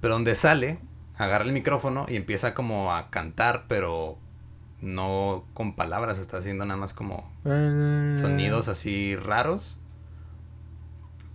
[0.00, 0.78] Pero donde sale,
[1.16, 4.18] agarra el micrófono y empieza como a cantar, pero
[4.80, 8.12] no con palabras, está haciendo nada más como Ah.
[8.20, 9.78] sonidos así raros.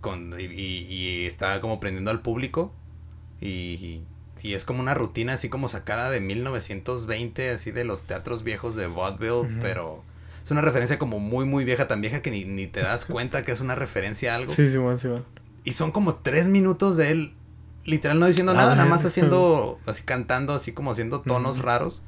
[0.00, 2.72] Con, y, está como prendiendo al público.
[3.40, 4.02] Y,
[4.42, 8.74] y es como una rutina así como sacada de 1920, así de los teatros viejos
[8.76, 10.02] de vaudeville, pero
[10.44, 13.42] es una referencia como muy, muy vieja, tan vieja que ni, ni te das cuenta
[13.44, 14.52] que es una referencia a algo.
[14.52, 15.24] Sí, Simón, Simón.
[15.64, 17.32] Y son como tres minutos de él,
[17.84, 18.90] literal no diciendo Ah, nada, nada verga.
[18.96, 22.02] más haciendo, así cantando, así como haciendo tonos raros.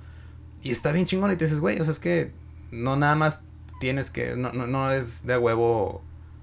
[0.62, 2.32] Y está bien chingón y te dices, güey, o sea, es que
[2.72, 3.42] no nada más
[3.80, 6.02] tienes que, no, no, no es de huevo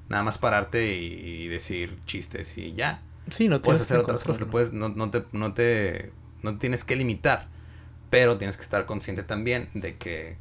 [0.09, 3.01] nada más pararte y, y decir chistes y ya.
[3.29, 6.11] Sí, no Puedes hacer otras cosas, puedes, no, no te, no te,
[6.43, 7.47] no te tienes que limitar,
[8.09, 10.37] pero tienes que estar consciente también de que,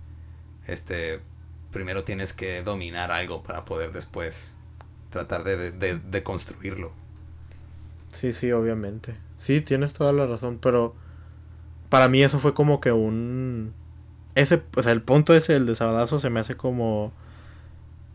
[0.66, 1.20] este,
[1.72, 4.56] primero tienes que dominar algo para poder después
[5.10, 6.92] tratar de, de, de- construirlo.
[8.12, 9.16] Sí, sí, obviamente.
[9.38, 10.94] Sí, tienes toda la razón, pero
[11.88, 13.72] para mí eso fue como que un...
[14.34, 17.12] Ese, o sea, el punto ese, el de Sabadazo, se me hace como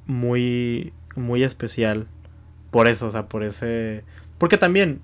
[0.06, 2.08] muy, muy especial.
[2.72, 4.04] Por eso, o sea, por ese...
[4.38, 5.02] Porque también,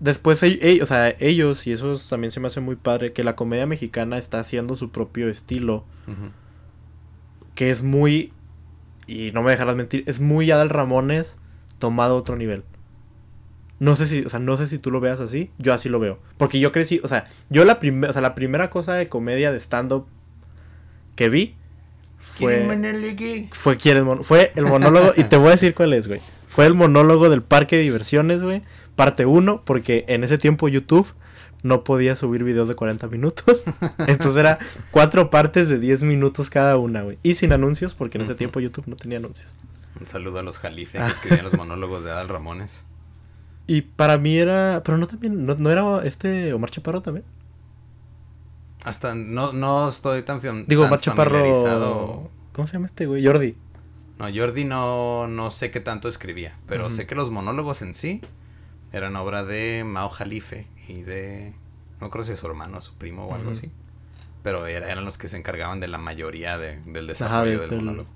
[0.00, 3.24] después, ell- ell- o sea, ellos, y eso también se me hace muy padre, que
[3.24, 5.84] la comedia mexicana está haciendo su propio estilo.
[7.54, 8.32] Que es muy...
[9.06, 11.36] Y no me dejarás mentir, es muy Adal Ramones
[11.78, 12.64] tomado a otro nivel.
[13.80, 15.98] No sé si, o sea, no sé si tú lo veas así, yo así lo
[15.98, 16.18] veo.
[16.38, 19.52] Porque yo crecí, o sea, yo la primera, o sea, la primera cosa de comedia
[19.52, 20.06] de stand-up
[21.16, 21.54] que vi
[22.18, 22.64] fue...
[23.52, 26.20] Fue, ¿quieres mon- fue el monólogo, y te voy a decir cuál es, güey.
[26.48, 28.62] Fue el monólogo del parque de diversiones, güey.
[28.96, 31.06] Parte 1, porque en ese tiempo YouTube
[31.64, 33.62] no podía subir videos de 40 minutos.
[34.06, 34.58] Entonces era
[34.92, 37.18] cuatro partes de 10 minutos cada una, güey.
[37.24, 39.56] Y sin anuncios, porque en ese tiempo YouTube no tenía anuncios.
[39.98, 41.06] Un saludo a los Jalife Ah.
[41.06, 42.84] que escribían los monólogos de Adal Ramones.
[43.66, 44.82] Y para mí era.
[44.84, 45.46] Pero no también.
[45.46, 47.24] No, no era este Omar Chaparro también.
[48.84, 52.30] Hasta no, no estoy tan, fam- Digo, tan Omar Chaparro.
[52.52, 53.24] ¿Cómo se llama este güey?
[53.24, 53.56] Jordi.
[54.18, 58.20] No, Jordi no, no sé qué tanto escribía, pero sé que los monólogos en sí
[58.94, 61.54] eran obra de Mao Jalife y de,
[62.00, 63.70] no creo si es su hermano, su primo o algo así,
[64.42, 67.70] pero era- eran los que se encargaban de la mayoría de, del desarrollo Ajá, del,
[67.70, 68.08] del- monólogo.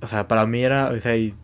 [0.00, 0.90] O sea, para mí era.
[0.90, 1.34] O sea, y,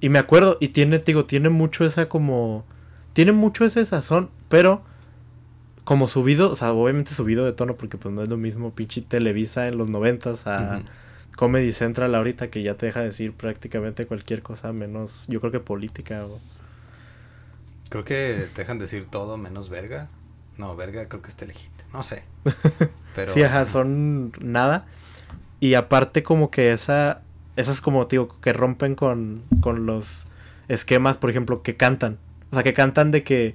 [0.00, 0.56] y me acuerdo.
[0.60, 2.64] Y tiene, te digo, tiene mucho esa como.
[3.12, 4.82] Tiene mucho ese sazón, pero.
[5.84, 9.02] Como subido, o sea, obviamente subido de tono, porque pues no es lo mismo pinche
[9.02, 10.80] Televisa en los noventas a.
[11.36, 15.60] Comedy Central ahorita que ya te deja decir prácticamente cualquier cosa menos, yo creo que
[15.60, 16.38] política o...
[17.92, 20.08] Creo que te dejan decir todo menos verga.
[20.58, 22.24] No, verga creo que es telejita, no sé.
[23.14, 24.86] Pero, Sí, ajá, son nada.
[25.60, 27.22] Y aparte como que esa,
[27.56, 30.26] esas como, digo, que rompen con, con los
[30.68, 32.18] esquemas, por ejemplo, que cantan.
[32.50, 33.54] O sea, que cantan de que,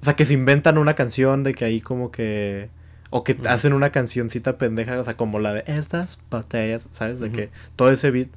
[0.00, 2.70] o sea, que se inventan una canción de que ahí como que,
[3.10, 7.20] o que hacen una cancioncita pendeja, o sea, como la de estas botellas, ¿sabes?
[7.20, 8.28] De que todo ese beat.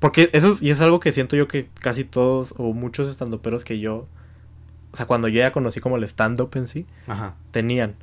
[0.00, 3.64] Porque eso, es- y es algo que siento yo que casi todos, o muchos estandoperos
[3.64, 4.06] que yo,
[4.92, 7.34] o sea, cuando yo ya conocí como el stand-up en sí, Ajá.
[7.50, 7.94] tenían.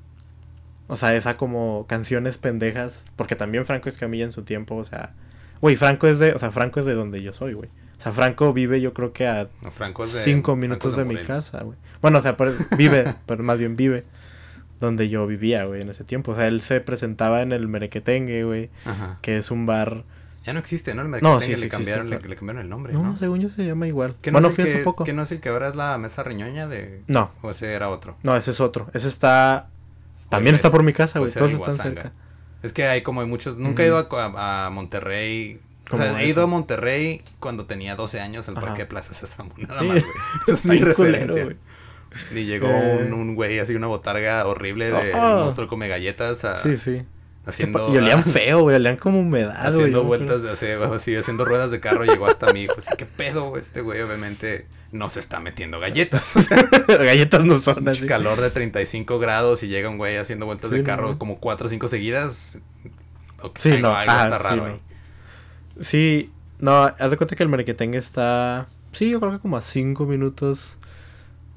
[0.88, 3.06] O sea, esa como canciones pendejas.
[3.16, 5.14] Porque también Franco Escamilla en su tiempo, o sea.
[5.62, 6.34] Güey, Franco es de.
[6.34, 7.70] O sea, Franco es de donde yo soy, güey.
[7.98, 10.98] O sea, Franco vive yo creo que a No, Franco es de- cinco minutos es
[10.98, 11.78] de, mi casa, güey.
[12.02, 14.06] Bueno, o sea, por- vive, pero más bien vive
[14.80, 16.32] donde yo vivía, güey, en ese tiempo.
[16.32, 18.70] O sea, él se presentaba en el Merequetengue, güey,
[19.22, 20.06] que es un bar...
[20.46, 21.02] Ya no existe, ¿no?
[21.02, 22.30] El No, Merequetengue sí, sí le, existe, cambiaron, le- claro.
[22.30, 23.18] le cambiaron el nombre, No, ¿no?
[23.18, 24.16] según yo se llama igual.
[24.22, 25.04] ¿Que bueno, no fui hace que, poco.
[25.04, 27.04] que no es el que ahora es la mesa riñoña de...
[27.08, 28.16] No, O ese era otro.
[28.24, 28.90] no, ese es otro.
[28.94, 29.70] Ese está...
[30.30, 31.30] También el está es- por mi casa, güey.
[31.30, 32.14] ese era Todos están cerca.
[32.64, 33.58] Es que hay como hay muchos...
[33.58, 35.60] Nunca he ido a, Monterrey...
[35.92, 38.68] O sea, he ido a Monterrey cuando tenía 12 años al Ajá.
[38.68, 39.52] parque de Plaza Sésamo.
[39.58, 40.14] Nada más, güey.
[40.48, 41.44] Esa es mi culero, referencia.
[41.46, 41.58] güey.
[42.32, 43.06] Y llegó Eh.
[43.08, 45.36] un, un güey así, una botarga horrible de Ajá.
[45.38, 47.02] monstruo come galletas a- Sí, sí.
[47.50, 47.94] Haciendo...
[47.94, 48.76] y olían a- feo, güey.
[48.78, 49.68] Olían como humedad, güey.
[49.84, 52.68] haciendo vueltas de hacer, así, haciendo ruedas de carro llegó hasta mí.
[52.74, 53.58] Pues, ¿qué pedo?
[53.58, 56.36] Este güey obviamente no se está metiendo galletas.
[56.36, 58.06] O sea, Galletas no son así.
[58.08, 61.20] calor de 35 grados y llega un güey haciendo vueltas Sí, de carro no.
[61.20, 62.60] como 4 o 5 seguidas.
[63.42, 64.74] Ok, Sí, algo, no, algo ah, está sí, raro no.
[64.74, 64.80] ahí.
[65.82, 68.68] Sí, no, haz de cuenta que el Merequetengue está.
[68.92, 70.78] Sí, yo creo que como a 5 minutos,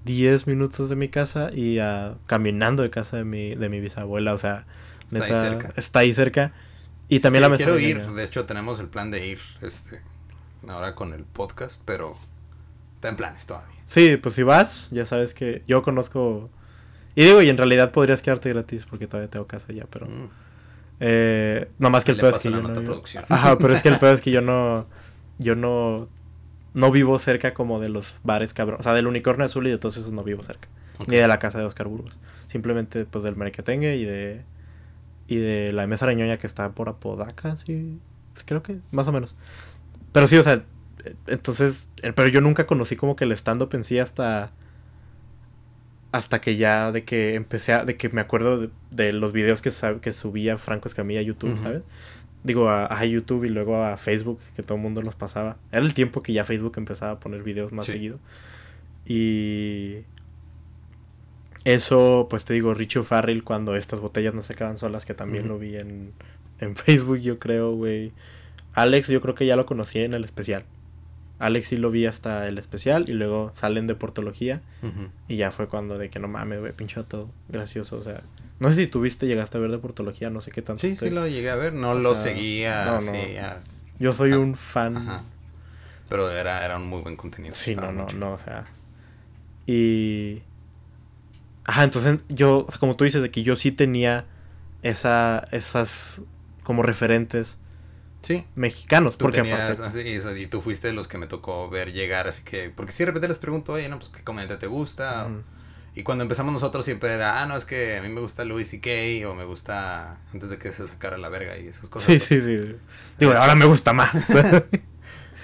[0.05, 4.35] 10 minutos de mi casa y a, caminando de casa de mi, de mi bisabuela.
[4.35, 4.67] O sea,
[5.13, 5.73] Está ahí cerca.
[5.77, 6.53] está ahí cerca.
[7.09, 10.01] Y también Sí, la mesa quiero ir, de hecho tenemos el plan de ir este
[10.69, 12.17] ahora con el podcast, pero
[12.95, 13.77] está en planes todavía.
[13.87, 16.49] Sí, pues si vas, ya sabes que yo conozco.
[17.15, 20.07] Y digo, y en realidad podrías quedarte gratis porque todavía tengo casa ya, pero.
[20.07, 20.31] Mm.
[21.01, 22.81] Eh, no más que el pedo es que yo no.
[22.81, 23.03] vivo-.
[23.29, 24.87] Ajá, pero es que el pedo es que yo no.
[25.39, 26.09] Yo no.
[26.75, 28.79] No vivo cerca como de los bares cabrón.
[28.81, 30.69] O sea, del unicornio azul y de todos esos no vivo cerca.
[31.07, 32.19] Ni de la casa de Oscar Burgos.
[32.49, 34.43] Simplemente pues del Merequetengue y de.
[35.29, 37.99] Y de la mesa reñoña que está por Apodaca, sí.
[38.47, 39.37] Creo que, más o menos.
[40.13, 40.65] Pero sí, o sea.
[41.27, 41.89] Entonces.
[42.03, 44.53] Pero yo nunca conocí como que el stand-up en sí hasta.
[46.13, 47.85] Hasta que ya de que empecé a.
[47.85, 49.71] De que me acuerdo de, de los videos que,
[50.13, 51.59] subía Franco Escamilla a YouTube.
[51.63, 51.83] ¿sabes?
[52.45, 55.57] Digo, a, a YouTube y luego a Facebook, que todo el mundo los pasaba.
[55.71, 57.93] Era el tiempo que ya Facebook empezaba a poner videos más Sí.
[57.93, 58.19] seguido.
[59.07, 60.01] Y.
[61.65, 65.47] Eso, pues te digo, Richie Farrell cuando estas botellas no se quedan solas, que también
[65.49, 66.13] lo vi en,
[66.61, 68.13] en Facebook, yo creo, güey.
[68.75, 70.65] Alex, yo creo que ya lo conocí en el especial.
[71.39, 74.61] Alex sí lo vi hasta el especial y luego salen de portología
[75.29, 76.73] y ya fue cuando de que no mames, güey,
[77.09, 78.23] todo gracioso, o sea.
[78.61, 80.81] No sé si tuviste, llegaste a ver de portología, no sé qué tanto.
[80.81, 83.13] Sí, te- sí lo llegué a ver, no O lo sea, seguía no, no.
[83.13, 83.61] a-
[83.99, 84.97] Yo soy Ah, un fan.
[84.97, 85.25] ajá.
[86.09, 87.55] pero era, era un muy buen contenido.
[87.57, 88.17] Sí, no, no, mucho.
[88.19, 88.65] no, o sea.
[89.67, 90.43] Y.
[91.65, 94.27] Ajá, entonces yo, o sea, como tú dices, de que yo sí tenía
[94.83, 96.21] esa, esas
[96.65, 97.59] como referentes
[98.23, 98.45] Sí.
[98.55, 99.19] mexicanos.
[99.19, 99.99] Tú Porque tenías, aparte.
[100.01, 102.93] así, eso, y tú fuiste de los que me tocó ver llegar, así que, porque
[102.93, 105.29] si de repente les pregunto, oye, no, pues qué comediante te gusta,
[105.95, 108.69] y cuando empezamos nosotros siempre era, ah, no, es que a mí me gusta Louis
[108.69, 109.29] C.K.
[109.29, 112.07] o me gusta antes de que se sacara la verga y esas cosas.
[112.07, 112.77] Sí, sí, sí.
[113.19, 114.33] Digo, ahora me gusta más.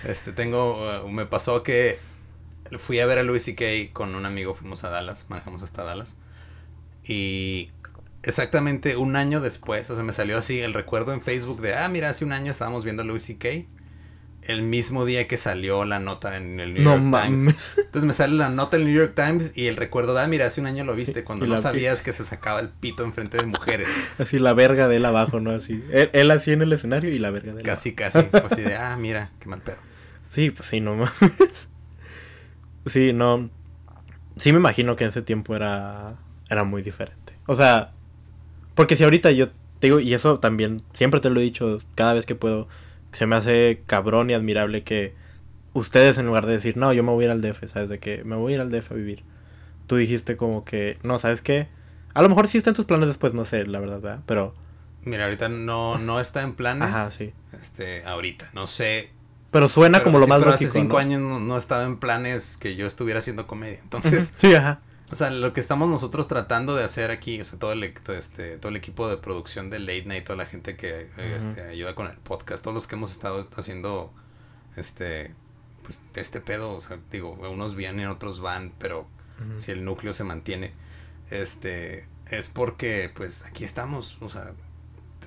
[0.07, 1.99] Este, tengo, uh, me pasó que
[2.79, 3.93] fui a ver a Louis C.K.
[3.93, 6.17] con un amigo, fuimos a Dallas, manejamos hasta Dallas.
[7.05, 7.71] Y
[8.23, 11.89] exactamente un año después, o sea, me salió así el recuerdo en Facebook de, ah,
[11.89, 13.49] mira, hace un año estábamos viendo a Louis C.K.
[14.43, 17.41] El mismo día que salió la nota en el New no York Times.
[17.41, 17.75] mames.
[17.77, 20.27] Entonces me sale la nota en el New York Times y el recuerdo de, ah,
[20.29, 23.03] mira, hace un año lo viste, cuando y no sabías que se sacaba el pito
[23.05, 23.89] enfrente de mujeres.
[24.19, 25.51] Así la verga de él abajo, ¿no?
[25.51, 25.83] Así.
[25.91, 27.67] Él, él así en el escenario y la verga de él.
[27.67, 28.19] Casi, casi.
[28.33, 29.79] Así de, ah, mira, qué mal pedo.
[30.33, 31.69] Sí, pues sí, no mames.
[32.89, 33.51] Sí, no.
[34.37, 36.17] Sí me imagino que en ese tiempo era.
[36.49, 37.35] Era muy diferente.
[37.47, 37.93] O sea.
[38.75, 39.49] Porque si ahorita yo
[39.81, 42.69] te digo, y eso también, siempre te lo he dicho cada vez que puedo,
[43.13, 45.15] se me hace cabrón y admirable que
[45.73, 47.89] ustedes en lugar de decir, no, yo me voy a ir al DF, ¿sabes?
[47.89, 49.25] De que me voy a ir al DF a vivir.
[49.87, 51.69] Tú dijiste como que, no, ¿sabes qué?
[52.15, 54.23] A lo mejor sí está en tus planes después, no sé, la verdad, ¿verdad?
[54.27, 54.55] Pero,
[55.03, 56.89] Mira, ahorita no, no está en planes.
[56.89, 57.33] ajá, sí.
[57.61, 59.11] Este, ahorita, no sé.
[59.51, 60.99] Pero suena Pero como lo sí, más pero lógico, hace cinco ¿no?
[60.99, 63.79] años no, no estaba en planes que yo estuviera haciendo comedia.
[63.83, 64.81] Entonces, Sí, ajá.
[65.11, 68.59] o sea, lo que estamos nosotros tratando de hacer aquí, o sea, todo el, este,
[68.59, 71.95] todo el equipo de producción de Late Night, toda la gente que eh, este, ayuda
[71.95, 74.13] con el podcast, todos los que hemos estado haciendo,
[74.77, 75.35] este,
[75.83, 79.07] pues, este pedo, o sea, digo, unos vienen, otros van, pero
[79.61, 80.73] si el núcleo se mantiene,
[81.31, 84.53] este, es porque, pues, aquí estamos, o sea,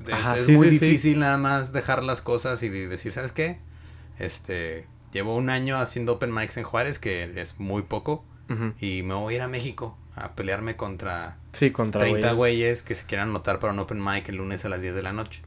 [0.05, 0.85] es, Ajá, es sí, muy sí, sí.
[0.85, 3.59] difícil nada más dejar las cosas y de- decir, ¿sabes qué?
[4.19, 8.25] Este, llevo un año haciendo open mics en Juárez, que es muy poco,
[8.79, 12.83] y me voy a ir a México a pelearme contra Sí, contra 30 güeyes.
[12.83, 15.13] que se quieran anotar para un open mic el lunes a las 10 de la
[15.13, 15.41] noche.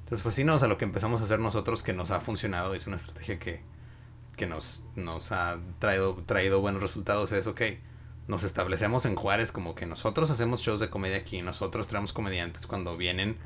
[0.00, 2.18] Entonces, pues sí, no, o sea, lo que empezamos a hacer nosotros que nos ha
[2.20, 3.62] funcionado, es una estrategia que,
[4.36, 7.62] que nos, nos ha traído, traído buenos resultados, es, ok,
[8.26, 12.66] nos establecemos en Juárez como que nosotros hacemos shows de comedia aquí, nosotros traemos comediantes
[12.66, 13.36] cuando vienen,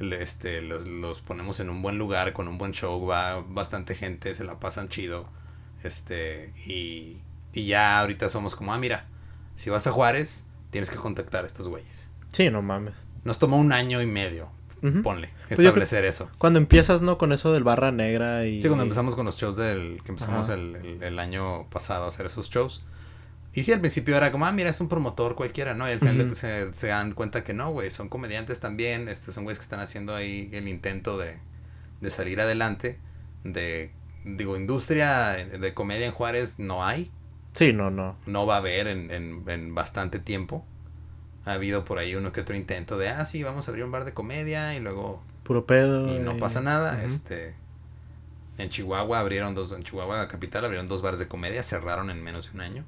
[0.00, 4.34] este, los, los ponemos en un buen lugar, con un buen show, va bastante gente,
[4.34, 5.28] se la pasan chido.
[5.82, 7.18] Este, y,
[7.52, 9.06] y ya ahorita somos como, ah, mira,
[9.56, 12.10] si vas a Juárez, tienes que contactar a estos güeyes.
[12.28, 13.02] Sí, no mames.
[13.24, 14.50] Nos tomó un año y medio,
[15.02, 16.30] ponle, Pues establecer eso.
[16.38, 17.18] Cuando empiezas, ¿no?
[17.18, 18.60] Con eso del barra negra y...
[18.60, 22.08] Sí, cuando empezamos con los shows del que empezamos el, el- el año pasado a
[22.08, 22.84] hacer esos shows.
[23.54, 25.88] Y sí, al principio era como, ah, mira, es un promotor cualquiera, ¿no?
[25.88, 29.44] Y al final se, se dan cuenta que no, güey, son comediantes también, este, son
[29.44, 31.38] güeyes que están haciendo ahí el intento de,
[32.02, 32.98] de salir adelante.
[33.44, 33.92] De,
[34.24, 37.10] digo, industria de comedia en Juárez no hay,
[37.54, 38.16] Sí, no, no.
[38.26, 40.66] no va a haber en, en, en bastante tiempo.
[41.46, 43.92] Ha habido por ahí uno que otro intento de, ah, sí, vamos a abrir un
[43.92, 46.14] bar de comedia y luego Puro pedo.
[46.14, 47.02] y no pasa nada.
[47.04, 47.54] Este
[48.58, 52.22] en Chihuahua abrieron dos, en Chihuahua la capital abrieron dos bares de comedia, cerraron en
[52.22, 52.84] menos de un año.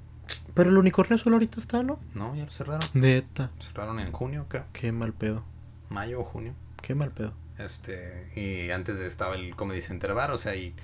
[0.55, 1.99] Pero el unicornio solo ahorita está, ¿no?
[2.15, 2.81] No, ya lo cerraron.
[2.95, 3.51] Neta.
[3.61, 4.65] Cerraron en junio, creo.
[4.73, 5.45] Qué mal pedo.
[5.89, 6.55] Mayo o junio.
[6.83, 7.33] Qué mal pedo.
[7.59, 10.75] Este, y antes estaba el Comedy Center Bar, o sea, y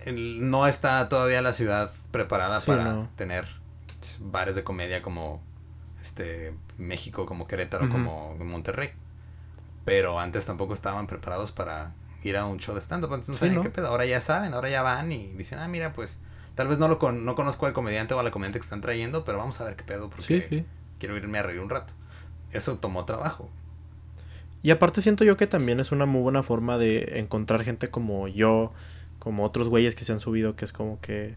[0.00, 3.08] el- no está todavía la ciudad preparada Sí, para no.
[3.16, 3.46] tener
[4.20, 5.40] bares de comedia como
[6.00, 8.90] este México, como Querétaro, como Monterrey.
[9.84, 11.92] Pero antes tampoco estaban preparados para
[12.24, 13.62] ir a un show de stand-up, antes no Sí, sabían ¿no?
[13.62, 13.88] qué pedo.
[13.88, 16.18] Ahora ya saben, ahora ya van y dicen, ah, mira, pues
[16.54, 18.80] tal vez no lo con, no conozco al comediante o a la comediante que están
[18.80, 20.66] trayendo, pero vamos a ver qué pedo porque Sí, sí.
[20.98, 21.92] quiero irme a reír un rato.
[22.52, 23.50] Eso tomó trabajo.
[24.62, 28.28] Y aparte siento yo que también es una muy buena forma de encontrar gente como
[28.28, 28.72] yo,
[29.18, 31.36] como otros güeyes que se han subido, que es como que...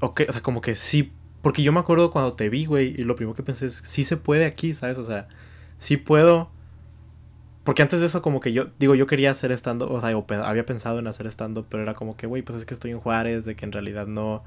[0.00, 1.12] O, que, o sea, como que sí...
[1.42, 4.04] Porque yo me acuerdo cuando te vi, güey, y lo primero que pensé es, sí
[4.04, 4.98] se puede aquí, ¿sabes?
[4.98, 5.28] O sea,
[5.78, 6.50] sí puedo...
[7.66, 10.26] Porque antes de eso como que yo, digo, yo quería hacer stand o sea, o
[10.26, 12.92] pe- había pensado en hacer stand pero era como que, güey, pues es que estoy
[12.92, 14.42] en Juárez, de que en realidad no,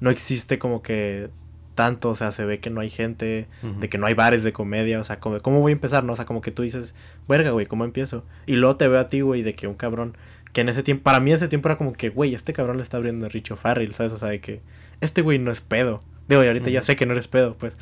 [0.00, 1.30] no existe como que
[1.76, 3.46] tanto, o sea, se ve que no hay gente,
[3.80, 6.04] de que no hay bares de comedia, o sea, como, ¿cómo voy a empezar?
[6.04, 6.94] No, o sea, como que tú dices,
[7.26, 8.24] verga, güey, ¿cómo empiezo?
[8.44, 10.16] Y luego te veo a ti, güey, de que un cabrón,
[10.52, 12.76] que en ese tiempo, para mí en ese tiempo era como que, güey, este cabrón
[12.76, 14.12] le está abriendo a Richo Farrell, ¿sabes?
[14.12, 14.60] O sea, de que
[15.00, 16.00] este güey no es pedo.
[16.28, 17.78] Digo, y ahorita ya sé que no eres pedo, pues,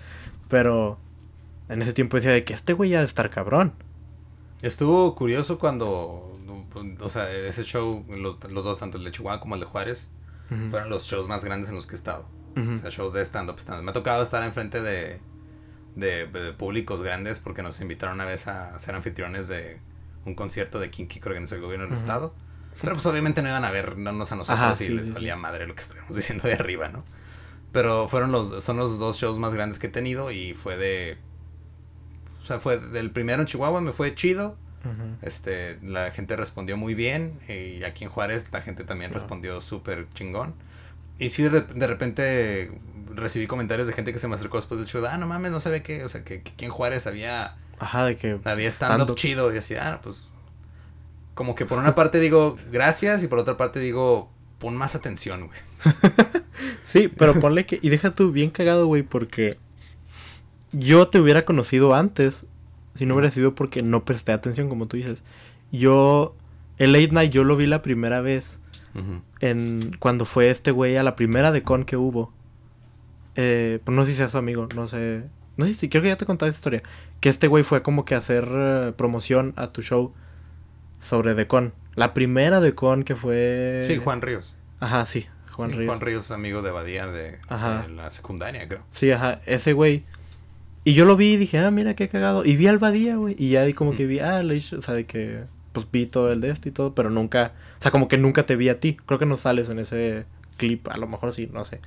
[0.49, 0.99] pero
[1.69, 3.73] en ese tiempo decía de que este güey ya de estar cabrón.
[4.63, 6.37] Estuvo curioso cuando,
[7.01, 10.11] o sea, ese show, los, los dos, tanto el de Chihuahua como el de Juárez,
[10.71, 12.27] fueron los shows más grandes en los que he estado.
[12.57, 13.61] O sea, shows de stand-up.
[13.61, 13.85] stand-up.
[13.85, 15.21] Me ha tocado estar enfrente de,
[15.95, 19.79] de, de públicos grandes porque nos invitaron una vez a ser anfitriones de
[20.25, 22.35] un concierto de Kinky que organizó el gobierno del estado.
[22.81, 25.41] Pero pues obviamente no iban a vernos a nosotros Ajá, y sí, les valía sí.
[25.41, 27.05] madre lo que estuvimos diciendo de arriba, ¿no?
[27.73, 31.19] Pero fueron los, son los dos shows más grandes que he tenido y fue de...
[32.49, 34.57] O sea, fue del primero en Chihuahua, me fue chido.
[35.21, 37.35] Este, la gente respondió muy bien.
[37.47, 40.55] Y aquí en Juárez la gente también respondió súper chingón.
[41.19, 42.73] Y sí, de, de repente
[43.15, 45.05] recibí comentarios de gente que se me acercó después del show.
[45.05, 48.07] Ah, no mames, no sabía que, o sea, que, que aquí en Juárez había, Ajá,
[48.07, 48.39] de que...
[48.45, 49.17] había stand-up Stand-up.
[49.17, 49.55] chido.
[49.55, 50.29] Y así, ah, pues.
[51.35, 55.49] Como que por una parte digo gracias y por otra parte digo pon más atención,
[55.49, 55.59] güey.
[56.85, 57.79] Sí, pero ponle que.
[57.83, 59.59] Y deja tú bien cagado, güey, porque.
[60.73, 62.47] Yo te hubiera conocido antes.
[62.95, 65.23] Si no hubiera sido porque no presté atención, como tú dices.
[65.73, 66.35] Yo.
[66.79, 68.61] El late night yo lo vi la primera vez.
[68.95, 69.23] Ujú.
[69.41, 69.91] En.
[69.99, 72.33] Cuando fue este güey a la primera de con que hubo.
[73.37, 75.25] Eh, pues no sé si sea su amigo, no sé.
[75.57, 76.83] No sé si creo que ya te contaba esta historia.
[77.21, 80.13] Que este güey fue como que a hacer eh, promoción a tu show
[80.99, 81.73] sobre Decon.
[81.95, 83.83] La primera Decon que fue.
[83.85, 84.55] Sí, Juan Ríos.
[84.81, 85.27] Ajá, sí.
[85.53, 85.89] Juan Sí, Ríos.
[85.89, 87.39] Juan Ríos es amigo de Badía de
[87.95, 88.85] la secundaria, creo.
[88.91, 90.05] Sí, ajá, ese güey.
[90.85, 92.45] Y yo lo vi y dije, ah, mira qué cagado.
[92.45, 93.35] Y vi al Badía, güey.
[93.39, 96.07] Y ya ahí como que vi, ah, le hizo- o sea, de que, pues vi
[96.07, 98.69] todo el de este y todo, pero nunca, o sea, como que nunca te vi
[98.71, 98.97] a ti.
[99.07, 100.25] Creo que no sales en ese
[100.57, 101.81] clip, a lo mejor sí, no sé.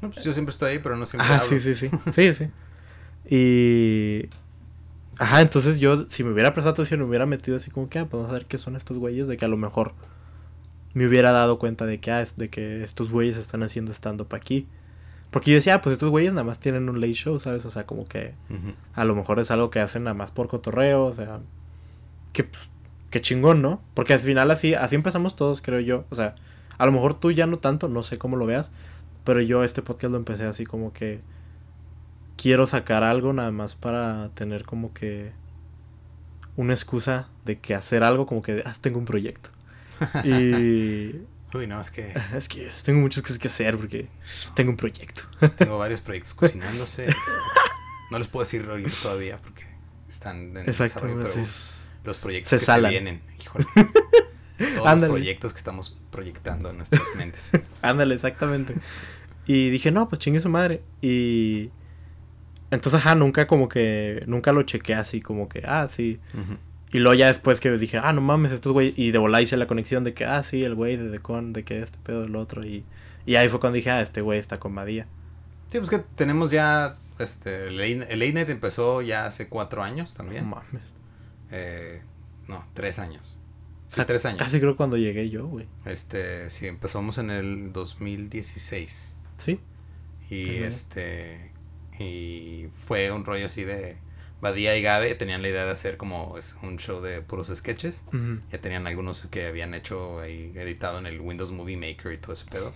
[0.00, 1.48] No, pues yo siempre estoy ahí, pero no siempre Ajá, hablo.
[1.48, 1.90] sí, sí, sí.
[2.14, 2.46] Sí, sí.
[3.28, 4.28] Y.
[5.18, 8.06] Ajá, entonces yo, si me hubiera prestado atención, me hubiera metido así como que, ah,
[8.06, 9.94] pues vamos a ver qué son estos güeyes, de que a lo mejor
[10.92, 14.34] me hubiera dado cuenta de que, ah, es de que estos güeyes están haciendo stand-up
[14.34, 14.66] aquí.
[15.34, 17.66] Porque yo decía, ah, pues estos güeyes nada más tienen un late show, ¿sabes?
[17.66, 18.34] O sea, como que
[18.94, 21.40] a lo mejor es algo que hacen nada más por cotorreo, o sea,
[22.32, 22.70] que, pues,
[23.10, 23.80] que chingón, ¿no?
[23.94, 26.04] Porque al final así, así empezamos todos, creo yo.
[26.10, 26.36] O sea,
[26.78, 28.70] a lo mejor tú ya no tanto, no sé cómo lo veas,
[29.24, 31.20] pero yo este podcast lo empecé así como que
[32.36, 35.32] quiero sacar algo nada más para tener como que
[36.54, 39.50] una excusa de que hacer algo como que, ah, tengo un proyecto.
[40.24, 41.16] Y
[41.54, 44.08] Uy, no, es que es que tengo muchas cosas que hacer porque
[44.54, 45.22] tengo un proyecto.
[45.56, 47.06] tengo varios proyectos cocinándose.
[47.08, 47.20] este,
[48.10, 49.64] no les puedo decir ahorita todavía porque
[50.08, 51.40] están en desarrollo, pero sí.
[52.04, 52.90] los proyectos Se que salan.
[52.90, 53.66] se vienen, híjole.
[54.56, 55.00] Todos Ándale.
[55.00, 57.50] los proyectos que estamos proyectando en nuestras mentes.
[57.82, 58.74] Ándale, exactamente.
[59.46, 60.82] Y dije, no, pues chingue su madre.
[61.02, 61.70] Y.
[62.70, 64.22] Entonces, ajá, nunca como que.
[64.26, 66.20] Nunca lo chequé así, como que, ah, sí.
[66.94, 68.94] Y luego ya después que dije, ah, no mames, estos güey.
[68.96, 71.64] Y de volar hice la conexión de que, ah, sí, el güey de Decon, de
[71.64, 72.64] que este pedo del otro.
[72.64, 72.84] Y,
[73.26, 75.06] Y ahí fue cuando dije, ah, este güey está con Badía.
[75.70, 80.14] Sí, pues que tenemos ya, este, el late- el night empezó ya hace cuatro años
[80.14, 80.44] también.
[80.48, 80.94] No mames.
[81.50, 82.02] Eh,
[82.48, 83.36] no, tres años.
[83.88, 84.38] Sí, O sea, tres años.
[84.38, 85.66] Casi creo cuando llegué yo, güey.
[85.84, 89.16] Este, sí, empezamos en el 2016.
[89.38, 89.60] Sí.
[90.30, 91.52] Y este,
[91.98, 93.96] y fue un rollo así de
[94.44, 98.04] Badía y Gabe tenían la idea de hacer como un show de puros sketches.
[98.08, 98.40] Ujú.
[98.52, 102.34] Ya tenían algunos que habían hecho ahí, editado en el Windows Movie Maker y todo
[102.34, 102.72] ese pedo.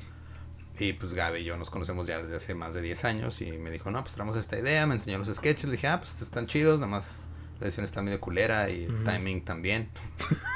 [0.80, 3.52] Y pues Gabe y yo nos conocemos ya desde hace más de 10 años y
[3.52, 6.20] me dijo, no, pues traemos esta idea, me enseñó los sketches, le dije, ah, pues
[6.22, 7.16] están chidos, nada más
[7.60, 9.04] la edición está medio culera y el Ujú.
[9.04, 9.90] timing también.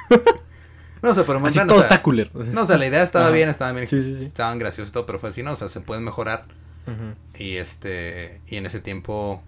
[1.03, 2.31] no sé, pero Así bueno, todo o sea, está culero.
[2.35, 3.35] No, o sea, la idea estaba Ajá.
[3.35, 4.25] bien, estaba bien, Sí, sí, sí.
[4.27, 6.47] estaban graciosos y todo, pero fue así, no, o sea, se pueden mejorar.
[6.87, 7.15] Ujú.
[7.43, 9.43] Y este, y en ese tiempo,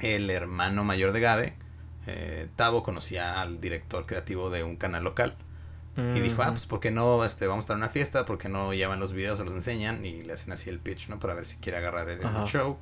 [0.00, 1.54] el hermano mayor de Gabe,
[2.06, 5.36] eh, Tavo, conocía al director creativo de un canal local.
[5.96, 8.24] Y dijo, ah, pues, ¿por qué no este, vamos a estar en una fiesta?
[8.24, 10.06] ¿Por qué no llevan los videos, se los enseñan?
[10.06, 11.18] Y le hacen así el pitch, ¿no?
[11.18, 12.78] Para ver si quiere agarrar el, show.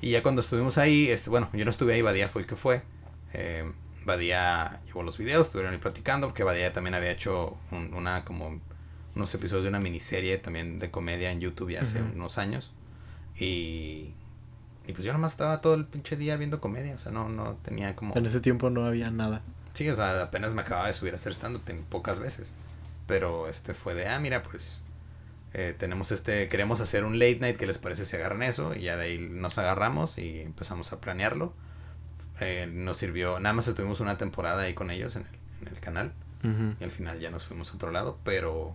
[0.00, 2.54] Y ya cuando estuvimos ahí, este, bueno, yo no estuve ahí, Badía fue el que
[2.54, 2.82] fue.
[3.32, 3.68] Eh,
[4.04, 8.60] Badía llevó los videos, estuvieron ahí platicando, porque Badía también había hecho un- una, como,
[9.16, 12.72] unos episodios de una miniserie también de comedia en YouTube ya hace unos años.
[13.36, 14.14] Y,
[14.86, 17.54] y pues yo nomás estaba todo el pinche día viendo comedia, o sea, no, no
[17.62, 18.14] tenía como...
[18.16, 19.42] En ese tiempo no había nada.
[19.72, 22.52] Sí, o sea, apenas me acababa de subir a hacer stand-up pocas veces.
[23.06, 24.82] Pero este fue de, ah, mira, pues
[25.52, 28.74] eh, tenemos este, queremos hacer un late night, ¿qué les parece si agarran eso?
[28.74, 31.52] Y ya de ahí nos agarramos y empezamos a planearlo.
[32.40, 35.80] Eh, nos sirvió, nada más estuvimos una temporada ahí con ellos en el, en el
[35.80, 36.12] canal.
[36.78, 38.74] Y al final ya nos fuimos a otro lado, pero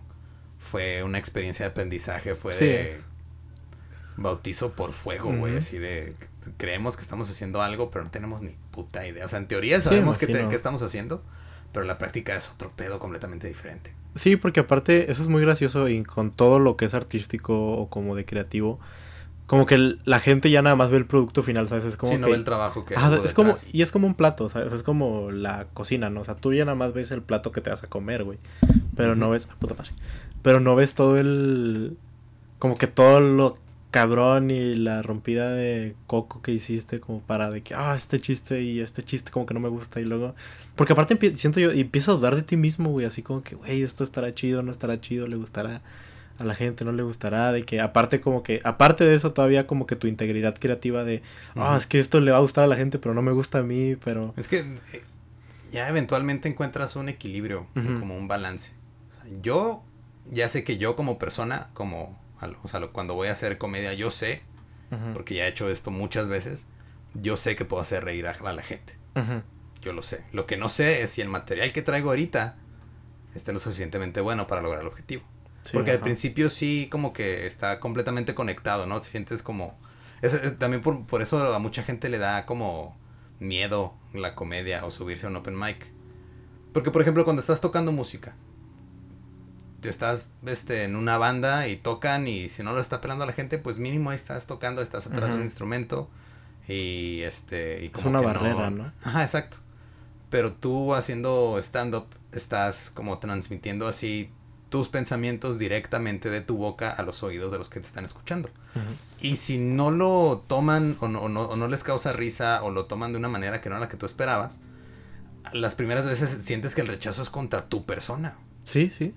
[0.58, 2.64] fue una experiencia de aprendizaje, fue Sí.
[2.64, 3.00] de
[4.20, 6.14] bautizo por fuego, güey, así de
[6.58, 9.24] creemos que estamos haciendo algo, pero no tenemos ni puta idea.
[9.24, 10.48] O sea, en teoría Sí, sabemos te- imagino.
[10.48, 11.22] qué estamos haciendo,
[11.72, 13.94] pero la práctica es otro pedo completamente diferente.
[14.14, 17.88] Sí, porque aparte eso es muy gracioso y con todo lo que es artístico o
[17.88, 18.78] como de creativo,
[19.46, 21.84] como que el- la gente ya nada más ve el producto final, ¿sabes?
[21.84, 22.22] Es como sí, que...
[22.22, 24.72] no ve el trabajo que es como, y es como un plato, ¿sabes?
[24.72, 26.20] Es como la cocina, ¿no?
[26.20, 28.38] O sea, tú ya nada más ves el plato que te vas a comer, güey.
[28.96, 29.90] Pero no ves, ah, puta madre.
[30.42, 31.96] Pero no ves todo el,
[32.60, 33.58] como que todo lo
[33.90, 38.62] cabrón y la rompida de coco que hiciste como para de que, ah, este chiste
[38.62, 40.34] y este chiste como que no me gusta y luego...
[40.76, 43.56] Porque aparte siento yo, y empiezas a dudar de ti mismo, güey, así como que,
[43.56, 45.82] güey, esto estará chido, no estará chido, le gustará
[46.38, 49.66] a la gente, no le gustará, de que aparte como que, aparte de eso todavía
[49.66, 51.22] como que tu integridad creativa de,
[51.56, 53.58] ah, es que esto le va a gustar a la gente, pero no me gusta
[53.58, 54.32] a mí, pero...
[54.36, 55.04] Es que eh,
[55.70, 58.72] ya eventualmente encuentras un equilibrio, como un balance.
[59.10, 59.82] O sea, yo
[60.30, 62.18] ya sé que yo como persona, como,
[62.62, 64.42] o sea, lo- cuando voy a hacer comedia, yo sé,
[65.14, 66.66] porque ya he hecho esto muchas veces,
[67.14, 68.96] yo sé que puedo hacer reír a, a la gente.
[69.82, 70.24] Yo lo sé.
[70.32, 72.56] Lo que no sé es si el material que traigo ahorita
[73.34, 75.22] esté lo suficientemente bueno para lograr el objetivo.
[75.62, 79.00] Sí, Porque al principio sí como que está completamente conectado, ¿no?
[79.02, 79.78] Sientes como...
[80.22, 82.98] Es, es- también por, por eso a mucha gente le da como
[83.38, 85.92] miedo la comedia o subirse a un open mic.
[86.72, 88.49] Porque por ejemplo cuando estás tocando música, te
[89.88, 93.32] estás este, en una banda y tocan y si no lo está pelando a la
[93.32, 96.08] gente, pues mínimo ahí estás tocando, estás atrás de un instrumento
[96.68, 97.82] y este...
[97.82, 98.92] Y Es como una que barrera, ¿no?
[99.02, 99.58] Ajá, exacto.
[100.28, 104.30] Pero tú haciendo stand-up estás como transmitiendo así
[104.68, 108.50] tus pensamientos directamente de tu boca a los oídos de los que te están escuchando.
[109.20, 112.70] Y si no lo toman o no, o no, o no les causa risa o
[112.70, 114.60] lo toman de una manera que no era la que tú esperabas,
[115.52, 118.38] las primeras veces sientes que el rechazo es contra tu persona.
[118.62, 119.14] Sí, sí.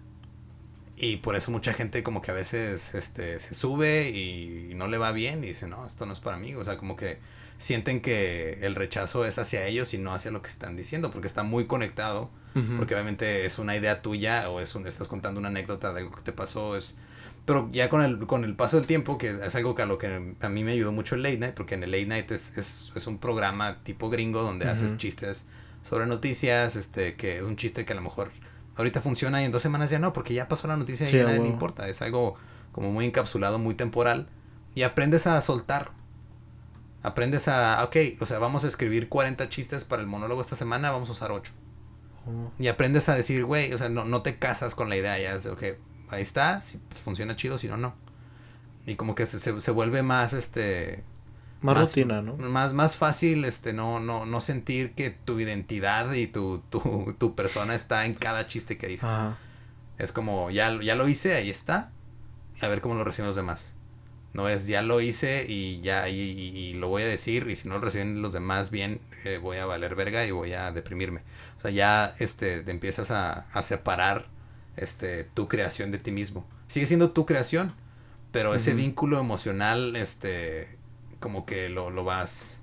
[0.96, 4.98] Y por eso mucha gente como que a veces este, se sube y no le
[4.98, 6.54] va bien y dice, no, esto no es para mí.
[6.56, 7.20] O sea, como que
[7.58, 11.28] sienten que el rechazo es hacia ellos y no hacia lo que están diciendo, porque
[11.28, 12.30] está muy conectado,
[12.78, 16.16] porque obviamente es una idea tuya o es un, estás contando una anécdota de algo
[16.16, 16.98] que te pasó, es...
[17.46, 19.98] Pero ya con el, con el paso del tiempo, que es algo que a lo
[19.98, 22.58] que a mí me ayudó mucho el Late Night, porque en el Late Night es,
[22.58, 25.46] es, es un programa tipo gringo donde haces chistes
[25.82, 28.32] sobre noticias, este, que es un chiste que a lo mejor
[28.78, 31.24] ahorita funciona y en dos semanas ya no, porque ya pasó la noticia y a
[31.24, 31.88] a nadie le importa.
[31.88, 32.36] Es algo
[32.72, 34.28] como muy encapsulado, muy temporal.
[34.76, 35.92] Y aprendes a soltar.
[37.04, 40.92] Aprendes a, ok, o sea, vamos a escribir 40 chistes para el monólogo esta semana,
[40.92, 41.52] vamos a usar 8.
[42.26, 42.52] Oh.
[42.58, 45.36] Y aprendes a decir, güey, o sea, no, no te casas con la idea, ya
[45.36, 45.64] es de, ok,
[46.10, 47.94] ahí está, si funciona chido, si no, no.
[48.86, 51.04] Y como que se, se, se vuelve más, este...
[51.64, 52.36] Más, rutina, ¿no?
[52.38, 57.36] Más, más fácil, este, no, no, no sentir que tu identidad y tu, tu, tu
[57.36, 59.06] persona está en cada chiste que dices.
[59.06, 59.38] Ajá.
[59.98, 61.92] Es como, ya, ya lo hice, ahí está.
[62.62, 63.76] A ver cómo lo reciben los demás.
[64.34, 67.48] No es, ya lo hice y ya, y, y- y lo voy a decir.
[67.50, 70.54] Y si no lo reciben los demás bien, eh, voy a valer verga y voy
[70.54, 71.22] a deprimirme.
[71.60, 74.28] O sea, ya este, te empiezas a, a separar
[74.76, 76.48] este, tu creación de ti mismo.
[76.68, 77.72] Sigue siendo tu creación,
[78.32, 80.78] Pero ese vínculo emocional, este,
[81.24, 82.62] como que lo, lo vas...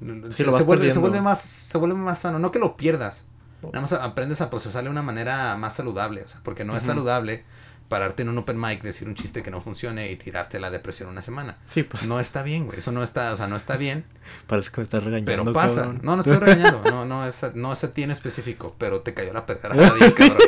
[0.00, 2.40] se, lo vas se vuelve, se vuelve más, se vuelve más sano.
[2.40, 3.28] No que lo pierdas.
[3.62, 3.68] Oh.
[3.68, 6.22] Nada más aprendes a procesarlo de una manera más saludable.
[6.22, 7.44] O sea, porque no es saludable
[7.88, 10.70] pararte en un open mic, decir un chiste que no funcione y tirarte a la
[10.70, 11.58] depresión una semana.
[11.66, 12.78] Sí, pues No está bien, güey.
[12.78, 14.04] Eso no está, o sea, no está bien.
[14.48, 15.30] parece que me estás regañando.
[15.30, 15.82] Pero pasa.
[15.82, 16.00] cabrón.
[16.02, 16.82] No, no estoy regañando.
[16.90, 18.74] No, no es, a- no es a ti en específico.
[18.78, 19.76] Pero te cayó la pedrada,
[20.16, 20.38] cabrón.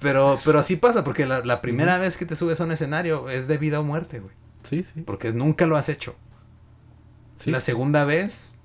[0.00, 3.28] Pero, pero así pasa, porque la, la primera vez que te subes a un escenario
[3.30, 4.34] es de vida o muerte, güey.
[4.64, 5.02] Sí, sí.
[5.02, 6.16] Porque nunca lo has hecho.
[7.38, 7.50] sí.
[7.50, 8.58] La segunda vez,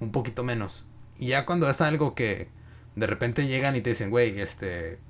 [0.00, 0.86] un poquito menos.
[1.18, 2.48] Y ya cuando es algo que
[2.94, 5.00] de repente llegan y te dicen, güey, este.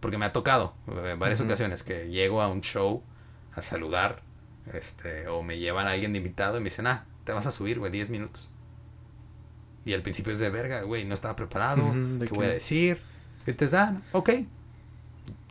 [0.00, 0.74] Porque me ha tocado
[1.04, 1.48] en varias Ujú.
[1.48, 3.02] ocasiones que llego a un show
[3.54, 4.22] a saludar,
[4.72, 7.50] este, o me llevan a alguien de invitado y me dicen, ah, te vas a
[7.50, 8.50] subir, güey, 10 minutos.
[9.84, 12.48] Y al principio es de verga, güey, no estaba preparado, Ujú, ¿de ¿qué voy a
[12.48, 12.54] qué?
[12.54, 13.00] decir?
[13.46, 14.30] Y te dan, ok,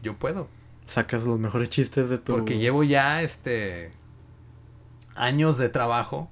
[0.01, 0.47] yo puedo.
[0.89, 2.33] Sacas los mejores chistes de tu.
[2.33, 3.91] Porque llevo ya este
[5.15, 6.29] años de trabajo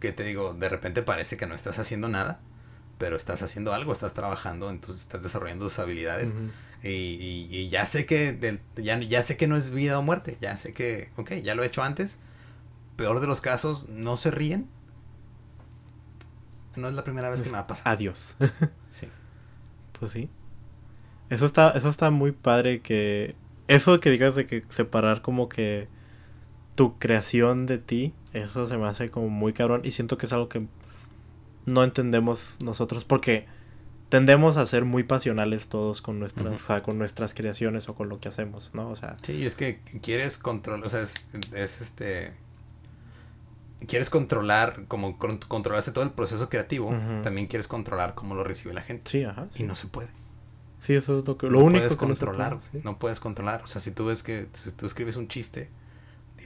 [0.00, 2.40] que te digo, de repente parece que no estás haciendo nada,
[2.98, 6.32] pero estás haciendo algo, estás trabajando, entonces estás desarrollando tus habilidades.
[6.84, 10.38] Y- y ya sé que del- ya, ya sé que no es vida o muerte,
[10.40, 12.20] ya sé que, ok, ya lo he hecho antes.
[12.96, 14.68] Peor de los casos, no se ríen.
[16.76, 17.92] No es la primera vez que me va a pasar.
[17.92, 18.36] Adiós.
[18.92, 19.08] Sí.
[19.98, 20.30] Pues sí.
[21.28, 23.34] Eso está, eso está muy padre que.
[23.68, 25.88] Eso que digas de que separar como que
[26.74, 29.82] tu creación de ti, eso se me hace como muy cabrón.
[29.84, 30.66] Y siento que es algo que
[31.66, 33.04] no entendemos nosotros.
[33.04, 33.46] Porque
[34.08, 36.56] tendemos a ser muy pasionales todos con nuestras, Ujú.
[36.56, 38.88] o sea, con nuestras creaciones o con lo que hacemos, ¿no?
[38.88, 42.32] O sea, Sí, es que quieres controlar, o sea, es, es este...
[43.86, 46.92] Quieres controlar, como con- controlarse todo el proceso creativo,
[47.22, 49.08] también quieres controlar cómo lo recibe la gente.
[49.08, 49.46] sí, ajá.
[49.56, 50.08] Y no se puede.
[50.78, 52.80] Sí, eso es lo, que, lo no único puedes que no se controlar, puede, sí.
[52.84, 53.62] no puedes controlar.
[53.64, 55.70] O sea, si tú ves que, si tú escribes un chiste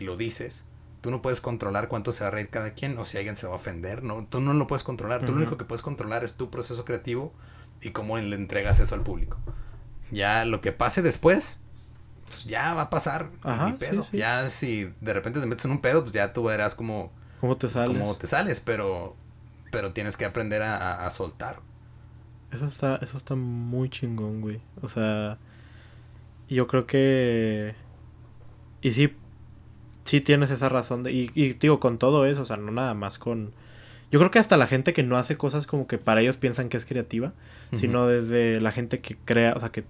[0.01, 0.65] y lo dices,
[1.03, 3.47] tú no puedes controlar cuánto se va a reír cada quien o si alguien se
[3.47, 5.21] va a ofender, no, tú no lo puedes controlar.
[5.21, 7.33] Tú lo único que puedes controlar es tu proceso creativo
[7.81, 9.37] y cómo le entregas eso al público.
[10.11, 11.61] Ya lo que pase después,
[12.29, 13.31] pues ya va a pasar.
[13.43, 14.03] Ajá, ni pedo.
[14.03, 14.17] sí, sí.
[14.19, 17.57] Ya si de repente te metes en un pedo, pues ya tú verás cómo, ¿Cómo
[17.57, 17.99] te sales?
[17.99, 19.17] cómo te sales, pero,
[19.71, 21.61] pero tienes que aprender a, a- a soltar.
[22.53, 24.61] Eso está, eso está muy chingón, güey.
[24.83, 25.39] O sea,
[26.49, 27.75] yo creo que...
[28.83, 29.15] Y sí,
[30.05, 31.03] sí tienes esa razón.
[31.03, 33.53] De, y, y digo, con todo eso, o sea, no nada más con...
[34.11, 36.69] Yo creo que hasta la gente que no hace cosas como que para ellos piensan
[36.69, 37.33] que es creativa,
[37.75, 39.85] sino desde la gente que crea, o sea, que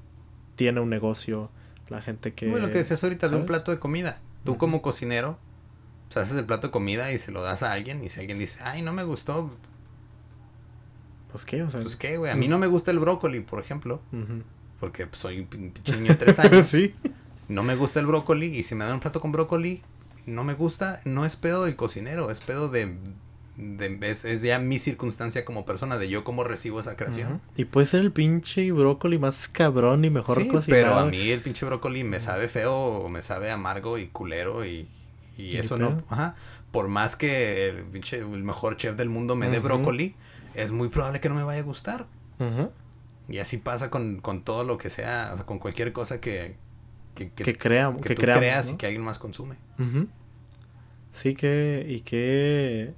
[0.55, 1.51] tiene un negocio,
[1.89, 2.49] la gente que...
[2.49, 4.21] Bueno, lo que decías ahorita de un plato de comida.
[4.45, 5.39] Tú como cocinero,
[6.09, 8.21] o sea, haces el plato de comida y se lo das a alguien y si
[8.21, 9.51] alguien dice, ay, no me gustó,
[11.33, 11.81] Pues qué, o sea...
[11.81, 14.01] pues qué, güey, a mí no me gusta el brócoli, por ejemplo,
[14.79, 16.95] porque pues, soy un niño de tres años, sí.
[17.49, 19.83] no me gusta el brócoli y si me dan un plato con brócoli,
[20.27, 22.95] no me gusta, no es pedo del cocinero, es pedo de...
[23.57, 27.41] de- es, es ya mi circunstancia como persona, de yo cómo recibo esa creación.
[27.57, 30.83] Y puede ser el pinche brócoli más cabrón y mejor Sí, cocinado.
[30.83, 34.65] pero a mí el pinche brócoli me sabe feo, o me sabe amargo y culero
[34.65, 34.89] y,
[35.37, 36.35] y eso no, ajá,
[36.71, 40.15] por más que el pinche el mejor chef del mundo me dé brócoli,
[40.55, 42.07] es muy probable que no me vaya a gustar.
[43.29, 46.57] Y así pasa con, con todo lo que sea, o sea, con cualquier cosa que
[47.15, 48.03] que, que, Que, que que, tú creamos,
[48.41, 48.75] creas ¿no?
[48.75, 49.57] y que alguien más consume.
[51.13, 52.95] Sí que, y que...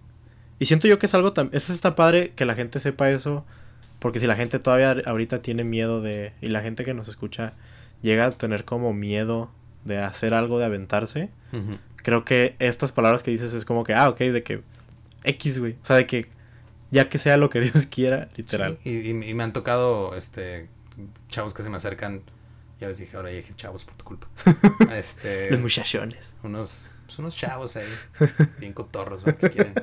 [0.58, 1.50] Y siento yo que es algo tan...
[1.52, 3.44] Eso está padre que la gente sepa eso,
[3.98, 6.32] porque si la gente todavía ahorita tiene miedo de...
[6.40, 7.54] Y la gente que nos escucha
[8.02, 9.50] llega a tener como miedo
[9.84, 11.30] de hacer algo, de aventarse,
[11.96, 14.62] creo que estas palabras que dices es como que, ah, ok, de que
[15.24, 15.72] X, güey.
[15.82, 16.28] O sea, de que
[16.94, 18.78] ya que sea lo que Dios quiera, literal.
[18.82, 20.68] Sí, y, me han tocado este
[21.28, 22.22] chavos que se me acercan,
[22.80, 24.28] ya les dije, ahora ya dije chavos por tu culpa.
[24.94, 26.36] este Los muchachones.
[26.42, 27.86] unos, pues unos chavos ahí,
[28.60, 29.40] bien cotorros, ¿verdad?
[29.40, 29.74] que quieren,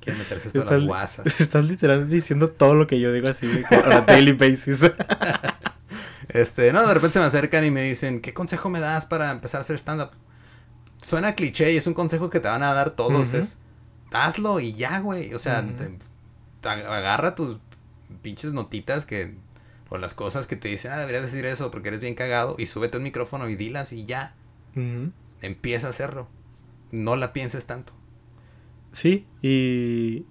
[0.00, 1.40] quieren meterse hasta las Estás- guasas.
[1.40, 4.90] Estás literal diciendo todo lo que yo digo así a daily basis.
[6.28, 9.30] Este, no, de repente se me acercan y me dicen, ¿qué consejo me das para
[9.30, 10.10] empezar a hacer stand-up?
[11.02, 13.58] Suena cliché y es un consejo que te van a dar todos, es,
[14.12, 15.34] hazlo y ya, güey.
[15.34, 15.98] O sea, te
[16.64, 17.58] agarra tus
[18.22, 19.34] pinches notitas que,
[19.88, 22.66] o las cosas que te dicen, ah, deberías decir eso porque eres bien cagado y
[22.66, 24.34] súbete un micrófono y dilas y ya,
[25.40, 26.28] empieza a hacerlo.
[26.90, 27.92] No la pienses tanto.
[28.92, 30.26] Sí, y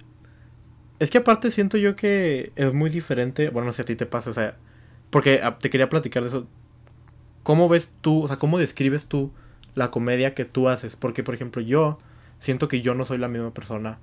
[0.99, 3.95] es que aparte siento yo que es muy diferente, bueno, no sé si a ti
[3.95, 4.57] te pasa, o sea,
[5.09, 6.47] porque ah, te quería platicar de eso.
[7.43, 9.31] ¿Cómo ves tú, o sea, cómo describes tú
[9.73, 10.95] la comedia que tú haces?
[10.95, 11.97] Porque, por ejemplo, yo
[12.37, 13.97] siento que yo no soy la misma persona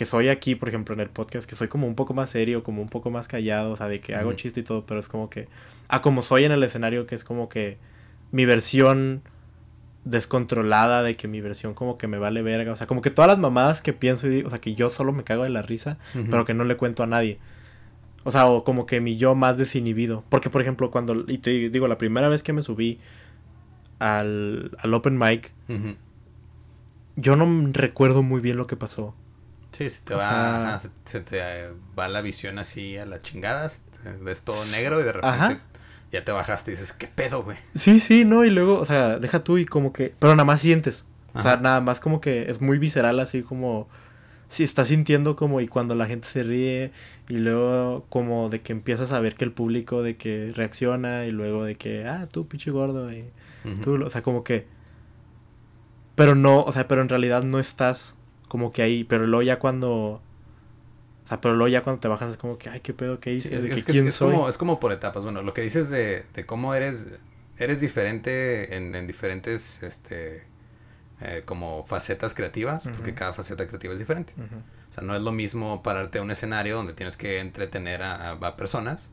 [0.00, 2.62] que soy aquí, por ejemplo, en el podcast, que soy como un poco más serio,
[2.62, 5.08] como un poco más callado, o sea, de que hago chiste y todo, pero es
[5.08, 5.46] como que,
[5.88, 7.76] ah, como soy en el escenario, que es como que
[8.32, 9.20] mi versión
[10.06, 12.72] descontrolada de que mi versión como que me vale verga.
[12.72, 14.88] O sea, como que todas las mamadas que pienso y digo, o sea, que yo
[14.88, 15.98] solo me cago de la risa,
[16.30, 17.38] pero que no le cuento a nadie.
[18.24, 20.24] O sea, o como que mi yo más desinhibido.
[20.30, 23.00] Porque, por ejemplo, cuando, y te digo, la primera vez que me subí
[23.98, 25.52] al, al open mic,
[27.16, 29.14] yo no recuerdo muy bien lo que pasó.
[29.80, 31.40] Sí, se te, va, se, te
[31.98, 33.80] va la visión así a las chingadas,
[34.20, 35.58] ves todo negro y de repente
[36.12, 37.56] ya te bajaste y dices, ¿qué pedo, güey?
[37.74, 40.60] Sí, sí, no, y luego, o sea, deja tú y como que, pero nada más
[40.60, 41.06] sientes.
[41.32, 43.88] O sea, nada más como que es muy visceral, así como,
[44.48, 46.92] si estás sintiendo como, y cuando la gente se ríe,
[47.30, 51.30] y luego como de que empiezas a ver que el público de que reacciona, y
[51.30, 53.24] luego de que, ah, tú, pinche gordo, y
[53.82, 54.66] tú, o sea, como que,
[56.16, 58.16] pero no, o sea, pero en realidad no estás
[58.50, 60.20] como que ahí, pero luego ya cuando
[61.30, 63.56] sea, pero luego ya cuando te bajas es como que, ay, qué pedo, qué hice,
[63.56, 65.22] es, que, es, Como, es como por etapas.
[65.22, 67.06] Bueno, lo que dices de, de cómo eres,
[67.58, 70.42] eres diferente en, en diferentes, este,
[71.20, 74.34] eh, como facetas creativas, porque cada faceta creativa es diferente.
[74.90, 78.32] O sea, no es lo mismo pararte a un escenario donde tienes que entretener a,
[78.32, 79.12] a, personas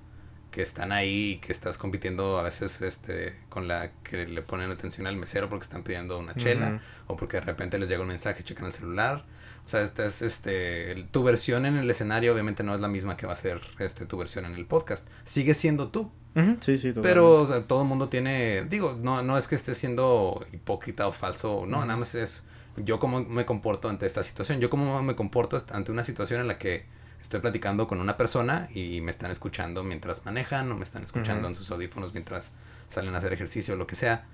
[0.51, 4.71] que están ahí y que estás compitiendo a veces este con la que le ponen
[4.71, 8.07] atención al mesero porque están pidiendo una chela o porque de repente les llega un
[8.07, 9.25] mensaje, checan el celular.
[9.65, 13.17] O sea, esta es este, tu versión en el escenario obviamente no es la misma
[13.17, 15.07] que va a ser este, tu versión en el podcast.
[15.25, 16.11] Sigue siendo tú.
[16.59, 19.73] Sí, sí, Pero o sea, todo el mundo tiene, digo, no, no es que esté
[19.73, 22.43] siendo hipócrita o falso, no, nada más es
[22.77, 26.47] yo cómo me comporto ante esta situación, yo cómo me comporto ante una situación en
[26.47, 26.85] la que
[27.21, 31.47] estoy platicando con una persona y me están escuchando mientras manejan o me están escuchando
[31.47, 32.53] en sus audífonos mientras
[32.89, 34.25] salen a hacer ejercicio o lo que sea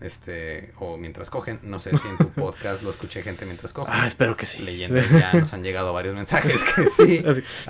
[0.00, 1.60] este, o mientras cogen.
[1.62, 3.92] No sé si en tu podcast lo escuché gente mientras cogen.
[3.94, 4.62] Ah, espero que sí.
[4.62, 7.22] Leyendas ya nos han llegado varios mensajes que sí.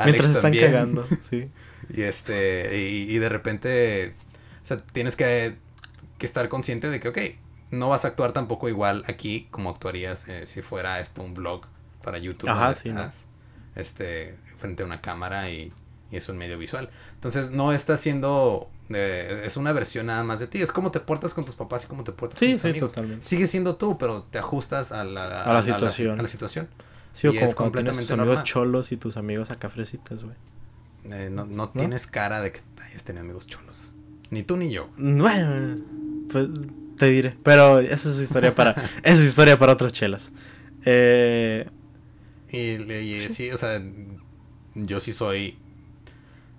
[0.05, 1.51] mientras están cagando, sí.
[1.93, 4.15] Y este, y, de repente,
[4.63, 5.57] o sea, tienes que,
[6.19, 7.19] que, estar consciente de que, ok,
[7.73, 11.63] no vas a actuar tampoco igual aquí como actuarías eh, si fuera esto un blog
[12.05, 12.49] para YouTube.
[12.49, 12.93] Ajá, sí,
[13.75, 15.73] este, frente a una cámara y,
[16.11, 16.91] y es un medio visual.
[17.15, 20.61] Entonces no está siendo es una versión nada más de ti.
[20.61, 23.25] Es como te portas con tus papás y cómo te portas con tus sí, Totalmente.
[23.25, 26.19] Sigue siendo tú, pero te ajustas a la, a la situación.
[26.19, 26.69] A la, situación.
[27.13, 30.37] Sí, o como es completamente tus amigos cholos y tus amigos acá fresitas, güey.
[31.05, 33.93] Eh, no, no, tienes cara de que hayas tenido amigos cholos.
[34.31, 34.91] Ni tú ni yo.
[34.97, 35.83] Bueno,
[36.31, 36.49] pues
[36.99, 37.35] te diré.
[37.43, 38.71] Pero esa es su historia para.
[39.03, 40.33] esa es historia para otras chelas.
[40.85, 41.69] Eh,
[42.53, 43.81] y, sí, o sea,
[44.75, 45.59] yo sí soy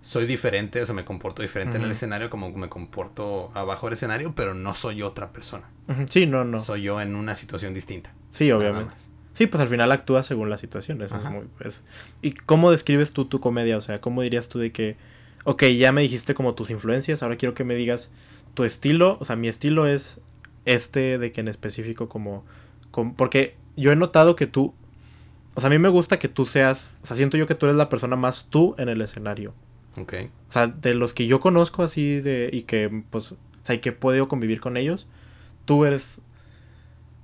[0.01, 3.93] soy diferente, o sea, me comporto diferente en el escenario como me comporto abajo del
[3.93, 5.69] escenario, pero no soy otra persona.
[6.07, 6.59] Sí, no, no.
[6.59, 8.13] Soy yo en una situación distinta.
[8.31, 8.93] Sí, obviamente.
[9.33, 11.47] Sí, pues al final actúas según la situación, eso es muy...
[11.57, 11.81] Pues,
[12.21, 13.77] ¿Y cómo describes tú tu comedia?
[13.77, 14.97] O sea, ¿cómo dirías tú de que,
[15.45, 18.11] ok, ya me dijiste como tus influencias, ahora quiero que me digas
[18.55, 20.19] tu estilo, o sea, mi estilo es
[20.65, 22.43] este de que en específico como...
[22.89, 24.73] como porque yo he notado que tú,
[25.53, 27.65] o sea, a mí me gusta que tú seas, o sea, siento yo que tú
[27.65, 29.53] eres la persona más tú en el escenario.
[29.97, 30.13] Ok.
[30.47, 33.79] O sea, de los que yo conozco así de y que pues, o sea, y
[33.79, 35.07] que he podido convivir con ellos,
[35.65, 36.19] tú eres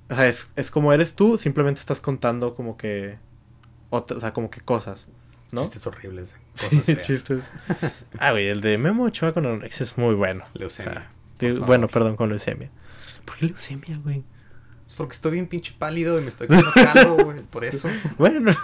[0.09, 3.17] o sea, es, es como eres tú, simplemente estás contando como que
[3.89, 5.07] o sea, como que cosas,
[5.51, 5.63] ¿no?
[5.63, 7.43] Chistes horribles, cosas sí, chistes.
[8.19, 10.45] Ah, güey, el de Memo Ochoa con Onyx es muy bueno.
[10.53, 11.11] Leucemia.
[11.65, 12.69] bueno, perdón, con leucemia.
[13.25, 14.23] ¿Por qué leucemia, güey?
[14.97, 17.87] Porque estoy bien pinche pálido y me estoy quedando calvo, güey, por eso.
[18.17, 18.51] bueno,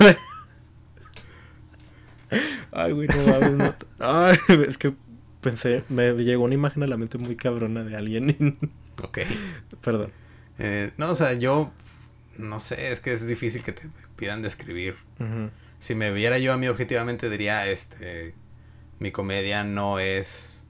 [2.72, 4.36] Ay, güey, no Ay,
[4.68, 4.96] es que
[5.42, 8.58] pensé, me llegó una imagen a la mente muy cabrona de alguien.
[9.04, 9.20] ok.
[9.82, 10.12] Perdón.
[10.58, 11.72] Eh, no, o sea, yo
[12.38, 14.96] no sé, es que es difícil que te pidan describir.
[15.80, 18.34] Si me viera yo a mí objetivamente diría, este,
[19.00, 20.66] mi comedia no es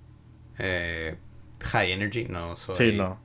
[0.59, 1.15] eh,
[1.61, 2.75] high energy, no soy...
[2.75, 3.19] Sí, no.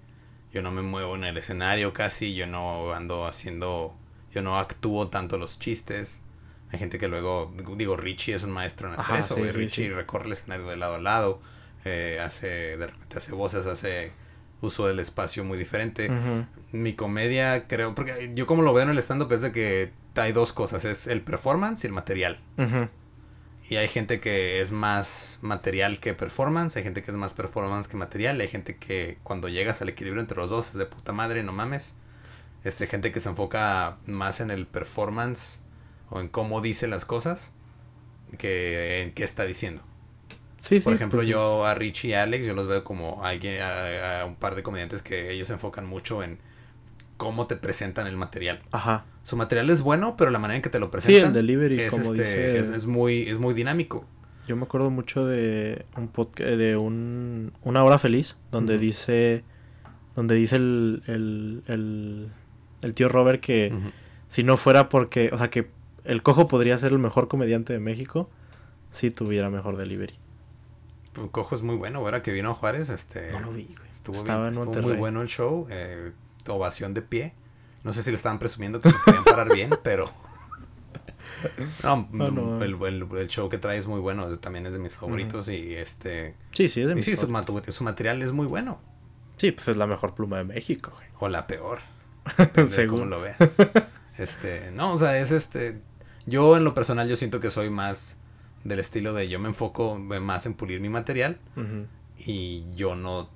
[0.53, 3.95] Yo no me muevo en el escenario casi, yo no ando haciendo,
[4.33, 6.23] yo no actúo tanto los chistes.
[6.71, 10.33] Hay gente que luego, digo, Richie es un maestro en hacer eso, Richie recorre el
[10.33, 11.41] escenario de lado a lado,
[11.85, 14.13] eh, hace, de repente hace voces, hace
[14.61, 16.11] uso del espacio muy diferente.
[16.73, 20.33] Mi comedia, creo, porque yo como lo veo en el stand-up es de que hay
[20.33, 22.41] dos cosas, es el performance y el material.
[23.69, 27.87] Y hay gente que es más material que performance, hay gente que es más performance
[27.87, 31.13] que material, hay gente que cuando llegas al equilibrio entre los dos es de puta
[31.13, 31.95] madre, no mames.
[32.65, 35.61] Este, gente que se enfoca más en el performance
[36.09, 37.53] o en cómo dice las cosas
[38.39, 39.83] que en qué está diciendo.
[40.61, 44.25] Sí, Por ejemplo, pues yo a Richie y Alex, yo los veo como alguien, a,
[44.27, 46.39] un par de comediantes que ellos se enfocan mucho en
[47.19, 48.63] cómo te presentan el material.
[48.71, 49.05] Ajá.
[49.23, 51.21] Su material es bueno, pero la manera en que te lo presentan.
[51.21, 52.77] Sí, el delivery, es, como este, dice...
[52.77, 54.07] es, muy, es muy dinámico.
[54.47, 59.45] Yo me acuerdo mucho de un podcast, de un, una hora feliz, donde dice,
[60.17, 62.33] donde dice el, el, el,
[62.81, 63.75] el tío Robert que
[64.29, 65.69] si no fuera porque, o sea, que
[66.05, 68.31] el cojo podría ser el mejor comediante de México
[68.91, 70.15] si tuviera mejor delivery.
[71.13, 73.33] Tu Cojo es muy bueno, ahora que vino a Juárez, este...
[73.33, 73.91] No lo vi, güey.
[73.91, 76.13] Estuvo, Estaba bien, en estuvo muy bueno el show, eh,
[76.53, 77.35] ovación de pie.
[77.85, 80.11] No sé si le estaban presumiendo que se podían parar bien, pero...
[81.85, 82.63] No, Ah, no.
[82.63, 85.75] El, el- el show que trae es muy bueno, también es de mis favoritos y
[85.77, 86.35] este...
[86.53, 87.63] Sí, sí, es de Y mis sí, su, favoritos.
[87.65, 88.81] matu- su material es muy bueno.
[89.37, 91.07] Sí, pues es la mejor pluma de México, güey.
[91.21, 91.79] O la peor.
[92.73, 92.99] Según.
[93.01, 93.57] cómo lo veas.
[94.19, 95.81] Este, no, o sea, es este.
[96.27, 98.19] Yo en lo personal yo siento que soy más
[98.65, 101.39] del estilo de yo me enfoco más en pulir mi material
[102.19, 103.31] y yo no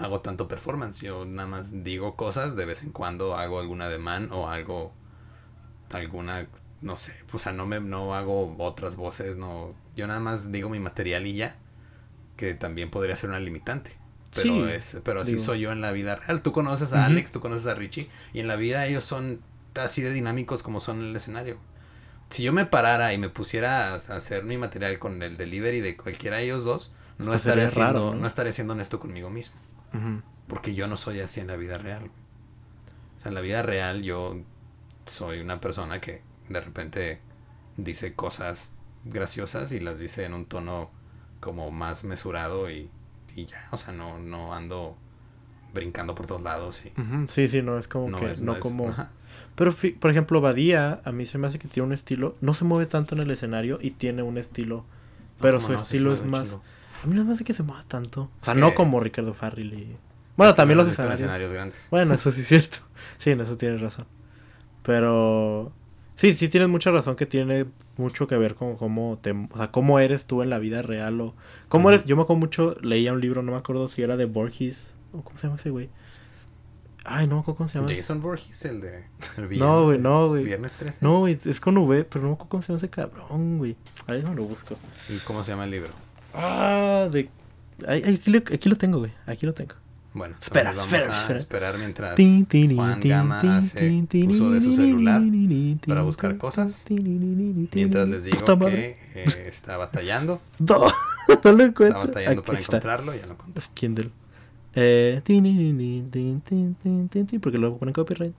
[0.00, 1.00] hago tanto performance.
[1.00, 4.92] Yo nada más digo cosas, de vez en cuando hago algún ademán o algo,
[5.90, 6.48] alguna,
[6.80, 10.68] no sé, o sea, no me, no hago otras voces, no, yo nada más digo
[10.68, 11.56] mi material y ya,
[12.36, 13.96] que también podría ser una limitante.
[14.34, 15.38] Pero Sí, es, pero así digo.
[15.38, 16.42] soy yo en la vida real.
[16.42, 17.06] Tú conoces a.
[17.06, 19.40] Alex, tú conoces a Richie, y en la vida ellos son
[19.74, 21.58] así de dinámicos como son en el escenario.
[22.30, 25.96] Si yo me parara y me pusiera a hacer mi material con el delivery de
[25.96, 28.16] cualquiera de ellos dos, no Esto siendo, raro, ¿no?
[28.16, 28.26] ¿no?
[28.26, 29.56] estaré siendo honesto conmigo mismo.
[30.46, 32.10] Porque yo no soy así en la vida real.
[33.18, 34.40] O sea, en la vida real yo
[35.06, 37.20] soy una persona que de repente
[37.76, 40.90] dice cosas graciosas y las dice en un tono
[41.40, 42.90] como más mesurado y,
[43.34, 44.96] y ya, o sea, no, no ando
[45.72, 46.92] brincando por todos lados y.
[47.28, 48.94] Sí, sí, no es como no que, es, no, no como...
[49.54, 52.64] Pero, por ejemplo, Badía, a mí se me hace que tiene un estilo, no se
[52.64, 54.84] mueve tanto en el escenario y tiene un estilo,
[55.40, 56.58] pero No, su estilo es más...
[57.02, 58.22] A mí no me hace que se mueva tanto.
[58.40, 59.96] O sea, Es no que- como Ricardo Farrell y...
[60.36, 61.20] Bueno, también los escenarios.
[61.20, 61.88] escenarios grandes.
[61.90, 62.78] Bueno, eso sí es cierto.
[63.16, 64.06] Sí, en eso tienes razón.
[64.82, 65.72] Pero...
[66.16, 69.30] Sí, sí tienes mucha razón que tiene mucho que ver con cómo te...
[69.32, 71.34] O sea, cómo eres tú en la vida real o...
[71.68, 72.04] ¿Cómo eres?
[72.04, 75.22] Yo me acuerdo mucho, leía un libro, no me acuerdo si era de Borges o
[75.22, 75.90] cómo se llama ese güey.
[77.04, 77.90] Ay, no me acuerdo cómo se llama.
[77.94, 79.04] Jason Voorhees, el de
[79.36, 80.44] el No, villano güey, de no, güey.
[80.44, 80.98] Viernes 13.
[81.04, 83.76] No, güey, es con V, pero no me acuerdo cómo se llama ese cabrón, güey.
[84.06, 84.76] Ahí me lo busco.
[85.08, 85.90] ¿Y ¿Cómo se llama el libro?
[86.34, 87.28] Ah, de.
[87.86, 89.12] Aquí, aquí lo tengo, güey.
[89.26, 89.74] Aquí lo tengo.
[90.14, 91.38] Bueno, espera, espera, espera.
[91.38, 95.22] esperar mientras Juan Gama hace uso de su celular
[95.86, 96.84] para buscar cosas.
[96.88, 98.96] Mientras les digo que
[99.46, 100.40] está batallando.
[100.58, 100.88] No,
[101.44, 101.86] lo encuentro.
[101.86, 102.76] Está batallando para está.
[102.78, 103.60] encontrarlo, ya lo encontré.
[103.62, 104.10] Es Kindle.
[104.74, 105.20] Eh,
[107.40, 108.34] porque luego ponen copyright.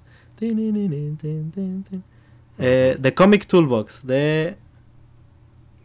[2.62, 4.58] Eh, The Comic Toolbox de...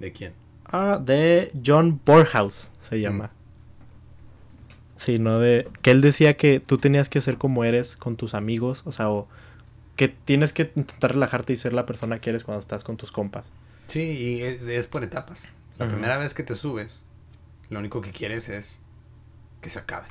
[0.00, 0.32] ¿De quién?
[0.76, 3.30] Ah, de John Borhaus se llama.
[4.96, 5.68] Sí, no de.
[5.82, 9.08] Que él decía que tú tenías que ser como eres con tus amigos, o sea,
[9.08, 9.28] o
[9.94, 13.12] que tienes que intentar relajarte y ser la persona que eres cuando estás con tus
[13.12, 13.52] compas.
[13.86, 15.48] Sí, y es, es por etapas.
[15.78, 16.98] La primera vez que te subes,
[17.70, 18.82] lo único que quieres es
[19.60, 20.08] que se acabe.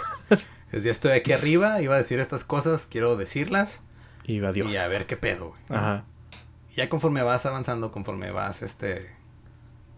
[0.70, 3.84] es ya estoy aquí arriba, iba a decir estas cosas, quiero decirlas
[4.26, 4.70] Y adiós.
[4.70, 5.60] y a ver qué pedo, güey.
[5.70, 5.76] ¿no?
[5.76, 6.04] Ajá.
[6.72, 9.16] Y ya conforme vas avanzando, conforme vas este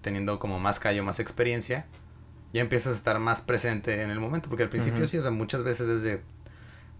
[0.02, 1.86] teniendo como más callo, más experiencia,
[2.52, 5.30] ya empiezas a estar más presente en el momento, porque al principio sí, o sea,
[5.30, 6.22] muchas veces desde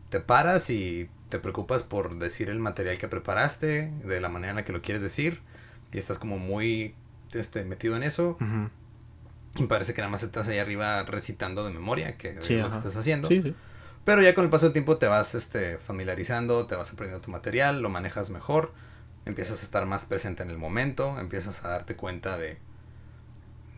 [0.09, 4.57] te paras y te preocupas por decir el material que preparaste, de la manera en
[4.57, 5.41] la que lo quieres decir,
[5.93, 6.95] y estás como muy
[7.33, 8.37] este metido en eso,
[9.57, 12.71] y parece que nada más estás ahí arriba recitando de memoria, que Sí, es lo
[12.71, 13.29] que estás haciendo.
[13.29, 13.55] Sí, sí.
[14.05, 17.31] Pero ya con el paso del tiempo te vas este, familiarizando, te vas aprendiendo tu
[17.31, 18.73] material, lo manejas mejor,
[19.27, 22.59] empiezas a estar más presente en el momento, empiezas a darte cuenta de,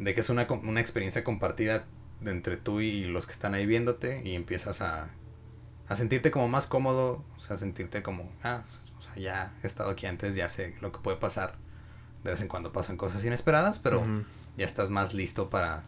[0.03, 1.86] de que es una, una experiencia compartida
[2.24, 5.11] entre tú y los que están ahí viéndote y empiezas a,
[5.88, 8.62] a sentirte como más cómodo, o sea, sentirte como, ah,
[8.98, 11.57] o sea, ya he estado aquí antes, ya sé lo que puede pasar.
[12.24, 14.05] De vez en cuando pasan cosas inesperadas, pero
[14.57, 15.84] ya estás más listo para,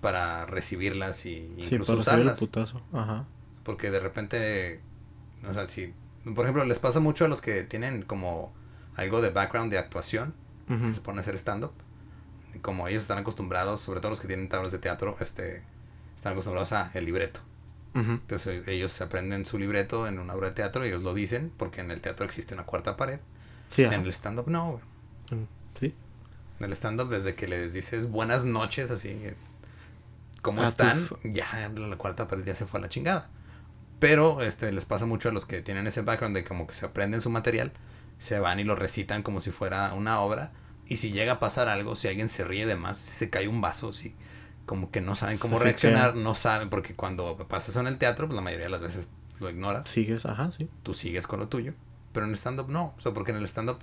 [0.00, 2.38] para recibirlas y Sí, incluso para hacer el usarlas.
[2.38, 2.82] putazo.
[2.92, 3.26] Ajá.
[3.62, 4.80] Porque de repente,
[5.48, 5.94] o sea, si,
[6.34, 8.52] por ejemplo, les pasa mucho a los que tienen como
[8.96, 10.34] algo de background de actuación,
[10.68, 11.72] que se ponen a hacer stand-up.
[12.64, 15.62] Como ellos están acostumbrados, sobre todo los que tienen tablas de teatro, este,
[16.16, 17.40] están acostumbrados a el libreto.
[17.94, 21.80] Entonces ellos se aprenden su libreto en una obra de teatro, ellos lo dicen, porque
[21.82, 23.20] en el teatro existe una cuarta pared.
[23.68, 23.84] Sí.
[23.84, 24.80] En el stand-up no.
[25.30, 25.44] Mm,
[25.78, 25.94] Sí.
[26.58, 29.36] En el stand-up, desde que les dices buenas noches, así, eh,
[30.42, 30.92] ¿cómo A están?
[30.92, 33.28] tus- Ya la cuarta pared ya se fue a la chingada.
[34.00, 36.86] Pero este les pasa mucho a los que tienen ese background de como que se
[36.86, 37.72] aprenden su material,
[38.18, 40.50] se van y lo recitan como si fuera una obra.
[40.86, 43.48] Y si llega a pasar algo, si alguien se ríe de más, si se cae
[43.48, 44.14] un vaso, si
[44.66, 48.26] como que no saben cómo reaccionar, no saben, porque cuando pasa eso en el teatro,
[48.26, 49.10] pues la mayoría de las veces
[49.40, 50.68] lo ignoras Sigues, ajá, sí.
[50.82, 51.74] tú sigues con lo tuyo.
[52.12, 52.94] Pero en el stand-up no.
[52.96, 53.78] O sea, porque en el stand-up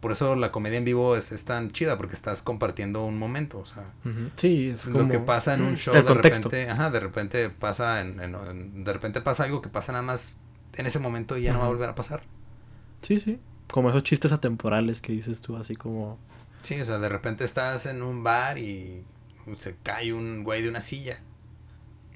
[0.00, 3.58] por eso la comedia en vivo es, es tan chida, porque estás compartiendo un momento,
[3.58, 3.84] o sea.
[4.36, 5.10] Sí, es lo como...
[5.10, 6.48] que pasa en un show de contexto.
[6.50, 10.02] repente, ajá, de repente pasa en, en- en- de repente pasa algo que pasa nada
[10.02, 10.40] más
[10.74, 12.22] en ese momento y ya no va a volver a pasar.
[13.00, 13.38] Sí, sí.
[13.70, 16.18] Como esos chistes atemporales que dices tú, así como...
[16.64, 19.04] Sí, o sea, de repente estás en un bar y
[19.56, 21.20] se cae un güey de una silla.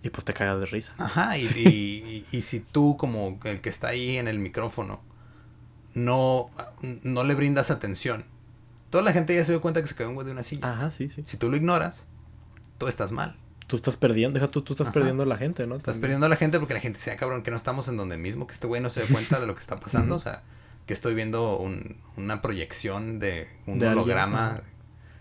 [0.03, 0.94] Y pues te cagas de risa.
[0.99, 5.01] Ajá, y, y, y- y si tú como el que está ahí en el micrófono
[5.94, 6.51] no,
[7.03, 8.24] no le brindas atención,
[8.90, 10.70] toda la gente ya se dio cuenta que se cayó un güey de una silla.
[10.72, 11.22] Ajá, sí, sí.
[11.26, 12.07] Si tú lo ignoras,
[12.78, 13.36] tú estás mal.
[13.66, 14.94] Tú estás perdiendo, deja tú, tú estás Ajá.
[14.94, 15.74] perdiendo a la gente, ¿no?
[15.76, 16.01] Estás También.
[16.03, 18.16] perdiendo a la gente porque la gente dice, "Ah, cabrón, que no estamos en donde
[18.16, 20.14] mismo, que este güey no se dé cuenta de lo que está pasando.
[20.14, 20.42] O sea,
[20.89, 24.61] que estoy viendo un- una proyección de un De holograma,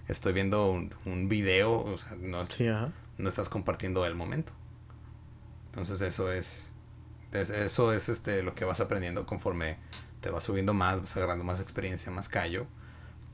[0.07, 2.67] estoy viendo un, un video, o sea, no, es- Sí,
[3.19, 4.53] no estás compartiendo el momento.
[5.67, 6.71] Entonces eso es,
[7.33, 9.77] es- eso es este lo que vas aprendiendo conforme
[10.21, 12.65] te vas subiendo más, vas agarrando más experiencia, más callo.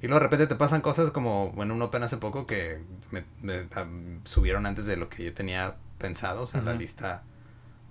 [0.02, 2.82] Y luego de repente te pasan cosas como, bueno, un Open hace poco que
[3.12, 3.88] me, me, ah,
[4.26, 7.24] subieron antes de lo que yo tenía pensado, o sea, la lista.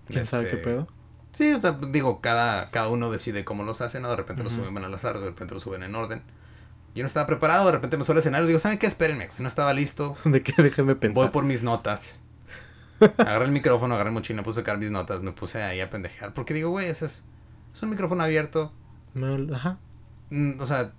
[0.08, 0.88] ¿Quién sabe qué este, pedo?
[1.32, 4.10] Sí, o sea, digo, cada, cada uno decide cómo los hacen, ¿no?
[4.10, 4.64] De repente los Ujú.
[4.66, 6.22] suben al azar, de repente los suben en orden.
[6.94, 8.86] Yo no estaba preparado, de repente me suele escenario, digo, ¿saben qué?
[8.86, 10.14] Espérenme, no estaba listo.
[10.24, 10.52] ¿De qué?
[10.62, 11.22] Déjenme pensar.
[11.24, 12.20] Voy por mis notas.
[13.18, 15.90] Agarré el micrófono, agarré el mochila, puse a sacar mis notas, me puse ahí a
[15.90, 16.32] pendejear.
[16.34, 17.24] Porque digo, güey, ese es,
[17.74, 18.72] es un micrófono abierto.
[19.54, 19.78] Ajá.
[20.30, 20.92] mm, O sea,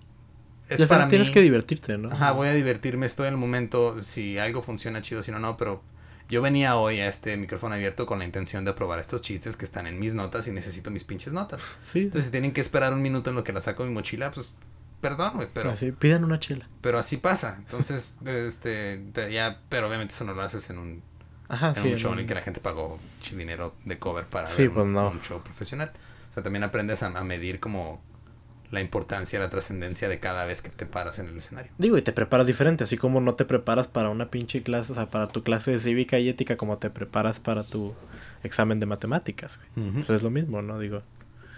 [0.68, 1.10] es Y al para final mí.
[1.12, 2.12] tienes que divertirte, ¿no?
[2.12, 4.02] Ajá, voy a divertirme, estoy en el momento.
[4.02, 5.56] Si algo funciona chido, si no, no.
[5.58, 5.82] Pero
[6.30, 9.66] yo venía hoy a este micrófono abierto con la intención de probar estos chistes que
[9.66, 11.62] están en mis notas y necesito mis pinches notas.
[11.92, 12.00] Sí.
[12.00, 14.32] Entonces, si tienen que esperar un minuto en lo que la saco de mi mochila,
[14.32, 14.56] pues,
[15.02, 16.68] perdón, güey, pero, Así, pidan una chela.
[16.82, 17.56] pero así pasa.
[17.60, 21.04] Entonces, este, te- ya, pero obviamente eso no lo haces en un
[21.50, 21.92] Ajá, en sí.
[21.94, 23.00] un show en el que la gente pagó
[23.36, 25.10] dinero de cover para Sí, ver un, pues no.
[25.10, 25.92] un show profesional.
[26.32, 28.02] O sea, también aprendes a, a medir como
[28.74, 31.72] la importancia, la trascendencia de cada vez que te paras en el escenario.
[31.78, 34.96] Digo, y te preparas diferente, así como no te preparas para una pinche clase, o
[34.96, 37.94] sea, para tu clase de cívica y ética, como te preparas para tu
[38.44, 39.92] examen de matemáticas, güey.
[39.92, 40.80] Pues es lo mismo, ¿no?
[40.80, 41.04] Digo,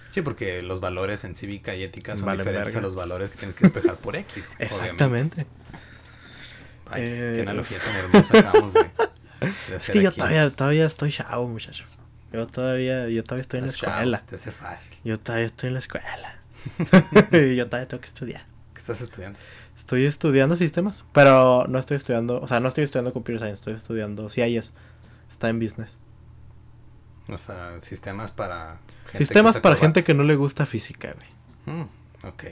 [0.09, 2.79] Sí, porque los valores en cívica y ética son diferentes verga.
[2.79, 4.47] a los valores que tienes que despejar por X.
[4.55, 5.45] güey, exactamente.
[6.87, 8.89] Ay, Eh, qué analogía tan hermosa acabamos de, de
[9.69, 10.17] Es hacer que yo aquí.
[10.19, 11.85] todavía, todavía estoy chavo, muchacho.
[12.31, 14.17] Yo todavía, yo todavía estoy en la escuela.
[14.19, 14.97] se te hace fácil.
[15.03, 16.34] Yo todavía estoy en la escuela.
[17.31, 18.45] yo todavía tengo que estudiar.
[18.73, 19.39] ¿Qué estás estudiando?
[19.75, 23.73] Estoy estudiando sistemas, pero no estoy estudiando, o sea, no estoy estudiando computer science, estoy
[23.73, 24.71] estudiando CIS.
[25.29, 25.97] Está en business.
[27.27, 31.77] O sea, sistemas para gente Sistemas para gente que no le gusta física, güey.
[31.77, 32.43] Mm, ok.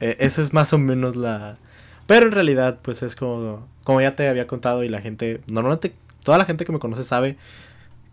[0.00, 1.58] Eh, esa es más o menos la...
[2.06, 3.66] Pero en realidad, pues es como...
[3.84, 5.40] Como ya te había contado y la gente...
[5.46, 7.36] Normalmente, toda la gente que me conoce sabe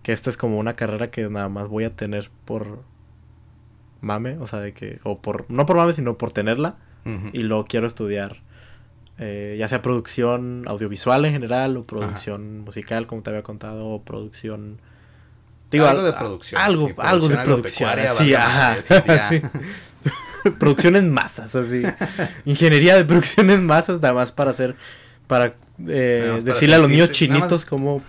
[0.03, 2.81] que esta es como una carrera que nada más voy a tener por
[4.01, 4.99] mame, o sea, de que...
[5.03, 5.45] O por...
[5.49, 6.75] No por mame, sino por tenerla.
[7.33, 8.41] Y luego quiero estudiar...
[9.19, 14.01] eh, ya sea producción audiovisual en general o producción musical, como te había contado, o
[14.03, 14.79] producción...
[15.73, 16.61] algo al- de producción.
[16.61, 17.89] Algo, sí, algo de producción.
[18.17, 18.77] Sí, ajá.
[18.81, 19.41] sí,
[20.59, 21.83] producción en masas, así.
[22.45, 24.75] Ingeniería de producción en masas, nada más para hacer,
[25.27, 25.55] para
[25.87, 28.03] eh, decirle a los niños chinitos como...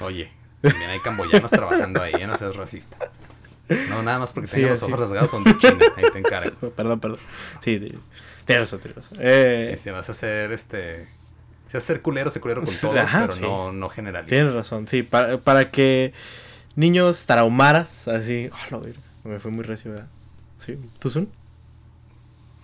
[0.00, 2.96] Oye, también hay camboyanos trabajando ahí, ya no seas racista.
[3.88, 6.70] No, nada más porque Sí, los ojos rasgados son de China, ahí te encargo.
[6.76, 7.18] perdón, perdón.
[7.60, 7.78] Sí,
[8.44, 9.06] tienes razón, tienes.
[9.18, 11.04] Eh, Sí, si vas a hacer este.
[11.68, 13.42] Si vas a ser culero, sé culero con Sí, todos, ajá, pero sí.
[13.42, 14.28] no, no generalices.
[14.30, 16.12] Tienes razón, sí, para, para que
[16.76, 18.48] niños traumaras, así...
[18.52, 20.08] Oh, lo verga, me fue muy recio, ¿verdad?
[20.58, 21.28] Sí, ¿tú son?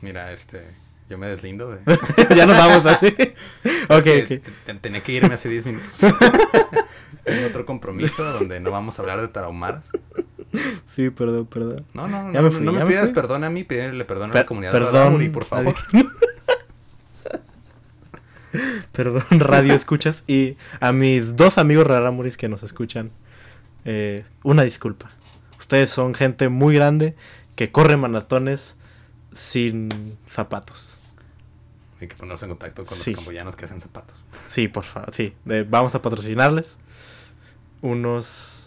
[0.01, 0.63] Mira, este.
[1.11, 1.81] Yo me deslindo de.
[2.37, 3.07] ya nos vamos así.
[3.89, 4.29] ok, que ok.
[4.29, 6.01] te- te- Tenía que irme hace 10 minutos.
[7.25, 9.91] Tengo otro compromiso donde no vamos a hablar de tarahumaras.
[10.97, 11.85] Sí, perdón, perdón.
[11.95, 12.43] No, no, no.
[12.43, 15.31] Me fui, no me pidas perdón a mí, pídele perdón a la comunidad perdón, de
[15.31, 15.75] por favor.
[18.93, 20.25] Perdón, radio escuchas.
[20.27, 23.11] Y a mis dos amigos raramuris que nos escuchan,
[23.85, 25.11] eh, una disculpa.
[25.59, 27.15] Ustedes son gente muy grande
[27.55, 28.77] que corre maratones
[29.33, 29.89] sin
[30.27, 30.99] zapatos.
[32.01, 33.11] Hay que ponernos en contacto con Sí.
[33.11, 34.21] los camboyanos que hacen zapatos.
[34.49, 35.35] Sí, por favor, sí.
[35.49, 36.79] Eh, vamos a patrocinarles
[37.83, 38.58] unos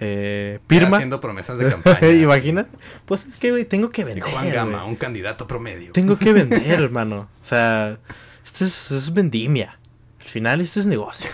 [0.00, 0.96] eh, Pirma.
[0.96, 2.08] Haciendo promesas de campaña.
[2.12, 2.66] ¿Imagina?
[3.04, 4.24] Pues es que, güey, tengo que Sí, vender.
[4.24, 5.92] Juan Gama, un candidato promedio.
[5.92, 7.28] Tengo que vender, hermano.
[7.42, 7.98] O sea,
[8.44, 9.78] esto es, vendimia.
[10.20, 11.30] Al final esto es negocio.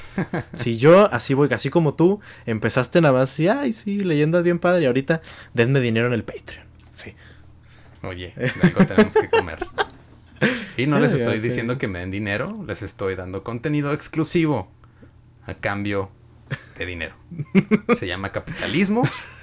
[0.54, 4.58] Si yo, así voy, así como tú, empezaste nada más y, ay, sí, leyendas bien
[4.58, 5.22] padre, y ahorita
[5.54, 6.66] denme dinero en el Patreon.
[6.92, 7.14] Sí.
[8.02, 9.66] Oye, de algo tenemos que comer.
[10.76, 14.70] Y no les estoy diciendo que me den dinero, les estoy dando contenido exclusivo
[15.46, 16.10] a cambio
[16.78, 17.14] de dinero.
[17.98, 19.02] Se llama capitalismo.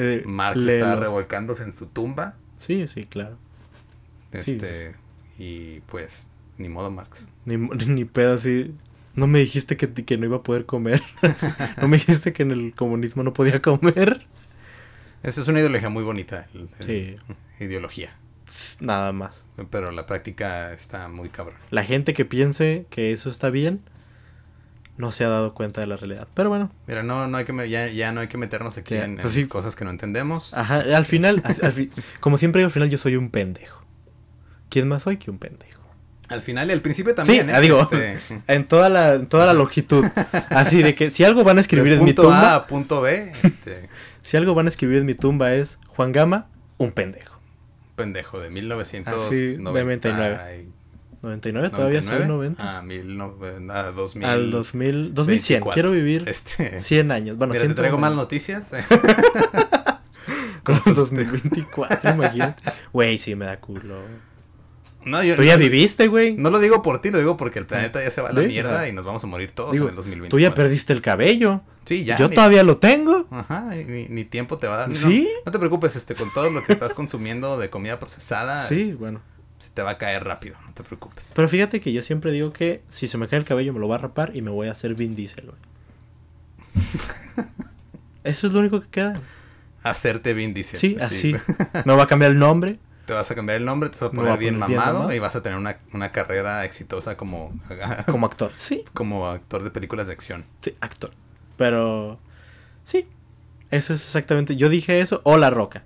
[0.00, 0.86] Eh, Marx léelo.
[0.86, 2.36] está revolcándose en su tumba.
[2.56, 3.36] Sí, sí, claro.
[4.32, 4.52] Sí.
[4.52, 4.94] Este,
[5.40, 7.26] y pues, ni modo, Marx.
[7.44, 7.56] Ni,
[7.86, 8.76] ni pedo así.
[9.16, 11.02] No me dijiste que, que no iba a poder comer.
[11.82, 14.24] no me dijiste que en el comunismo no podía comer.
[15.24, 16.46] Esa es una ideología muy bonita.
[16.54, 17.14] el- el- Sí.
[17.58, 18.16] Ideología.
[18.78, 19.44] Nada más.
[19.68, 21.58] Pero la práctica está muy cabrón.
[21.70, 23.80] La gente que piense que eso está bien
[24.98, 26.28] no se ha dado cuenta de la realidad.
[26.34, 29.14] Pero bueno, Mira, no, no hay que ya, ya no hay que meternos aquí en,
[29.16, 29.48] pues en sí.
[29.48, 30.52] cosas que no entendemos.
[30.54, 31.90] ajá, al final, al- al fi-
[32.20, 33.82] como siempre digo, al final yo soy un pendejo.
[34.68, 35.78] ¿Quién más soy que un pendejo?
[36.28, 37.46] Al final y al principio también.
[37.48, 37.60] sí, ¿eh?
[37.62, 38.18] digo, Este,
[38.48, 40.04] en toda la, en toda la longitud.
[40.50, 43.88] Así de que si algo van a escribir en mi tumba, a punto B, este,
[44.22, 47.40] si algo van a escribir en mi tumba es Juan Gama, un pendejo.
[47.90, 50.66] un pendejo de 1999.
[51.20, 51.68] Así, de 99.
[51.68, 52.78] 99, todavía soy 90.
[52.78, 53.34] Ah, mil no,
[53.70, 54.24] ah, 2000.
[54.24, 55.26] Al 2000, 2100.
[55.64, 55.74] 24.
[55.74, 57.36] Quiero vivir Este, 100 años.
[57.36, 58.22] Bueno, mira, te 100 traigo más años.
[58.22, 58.72] noticias.
[60.62, 62.62] Como 2024, imagínate.
[62.92, 63.96] Güey, sí me da culo.
[65.04, 66.34] No, yo Tú ya viviste, güey.
[66.34, 68.42] No lo digo por ti, lo digo porque el planeta ya se va a la
[68.42, 70.30] Sí, mierda y nos vamos a morir todos Digo, en el 2024.
[70.30, 71.62] tú ya perdiste el cabello.
[71.86, 72.18] Sí, ya.
[72.18, 73.26] Yo ni- todavía lo tengo.
[73.30, 74.88] Ajá, ni, ni tiempo te va a dar.
[74.90, 75.26] No, ¿Sí?
[75.46, 79.22] No, te preocupes, este, con todo lo que estás consumiendo de comida procesada, Sí, bueno.
[79.58, 81.32] Se te va a caer rápido, no te preocupes.
[81.34, 83.86] Pero fíjate que yo siempre digo que si se me cae el cabello me lo
[83.86, 85.58] voy a rapar y me voy a hacer Vin Diesel, güey.
[88.24, 89.20] Eso es lo único que queda.
[89.82, 90.78] Hacerte Vin Diesel.
[90.78, 91.36] Sí, así.
[91.84, 92.78] Me va a cambiar el nombre.
[93.06, 94.98] Te vas a cambiar el nombre, te vas a poner a bien, poner bien mamado
[94.98, 95.16] mamado.
[95.16, 97.58] y vas a tener una, una carrera exitosa como,
[98.06, 98.50] Como actor.
[98.52, 100.44] Sí, como actor de películas de acción.
[100.60, 101.12] sí, actor.
[101.56, 102.18] Pero
[102.84, 103.06] sí.
[103.70, 104.56] Eso es exactamente.
[104.56, 105.84] Yo dije eso o La Roca.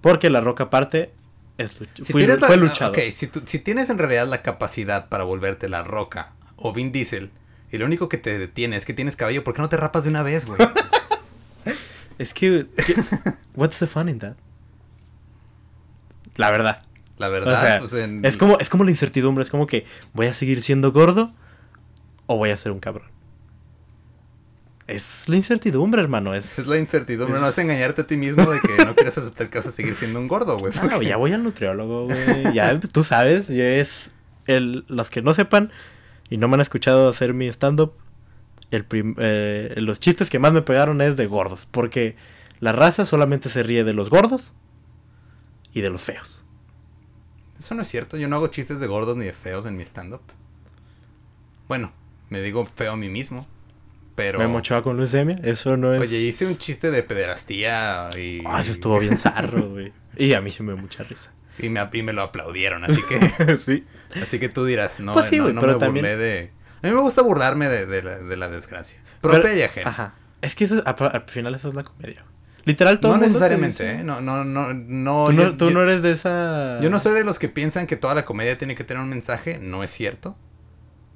[0.00, 1.12] Porque La Roca aparte
[1.60, 1.70] es
[2.02, 2.96] Si fui- tienes la- fue luchador.
[2.96, 7.30] ok, si, si tienes en realidad la capacidad para volverte la roca o Vin Diesel
[7.70, 10.04] y lo único que te detiene es que tienes cabello, ¿por qué no te rapas
[10.04, 10.58] de una vez, güey?
[12.18, 12.94] Es que, que-
[13.54, 14.34] What's the fun in that?
[16.36, 16.78] La verdad.
[17.18, 19.86] La O verdad, sea, pues, en- es como, es como la incertidumbre, es como que
[20.14, 21.32] voy a seguir siendo gordo
[22.26, 23.08] o voy a ser un cabrón.
[24.90, 26.34] Es la incertidumbre, hermano.
[26.34, 29.16] Es, es la incertidumbre, es- no es engañarte a ti mismo de que no quieres
[29.18, 30.72] aceptar que vas a seguir siendo un gordo, güey.
[30.76, 32.52] Ah, porque- ya voy al nutriólogo, güey.
[32.54, 34.10] Ya tú sabes, ya es
[34.46, 35.70] el, los que no sepan
[36.28, 37.92] y no me han escuchado hacer mi stand-up,
[38.72, 42.16] eh, los chistes que más me pegaron es de gordos, porque
[42.60, 44.54] la raza solamente se ríe de los gordos
[45.72, 46.44] y de los feos.
[47.58, 49.82] Eso no es cierto, yo no hago chistes de gordos ni de feos en mi
[49.82, 50.22] stand-up.
[51.68, 51.92] Bueno,
[52.28, 53.46] me digo feo a mí mismo,
[54.20, 54.38] pero...
[54.38, 56.00] Me mochaba con leucemia, eso no es...
[56.02, 58.42] Oye, hice un chiste de pederastía y...
[58.46, 59.92] Ah, eso estuvo bien zarro, güey.
[60.16, 61.32] Y a mí se me dio mucha risa.
[61.58, 63.56] Y me, y me lo aplaudieron, así que...
[63.64, 63.84] sí.
[64.20, 66.50] Así que tú dirás, no, Pues sí, no, güey, no pero me también- burlé de...
[66.82, 69.00] A mí me gusta burlarme de, de la, de la desgracia.
[69.20, 69.90] Propia Pero- y ajena.
[69.90, 70.14] Ajá.
[70.42, 72.24] Es que eso, al final eso es la comedia.
[72.64, 74.04] Literal, todo No el mundo te necesariamente, ¿eh?
[74.04, 75.26] No, no, no, no.
[75.26, 76.78] Tú, no, yo, tú yo- no eres de esa...
[76.80, 79.08] yo no soy de los que piensan que toda la comedia tiene que tener un
[79.10, 79.58] mensaje.
[79.60, 80.36] No es cierto.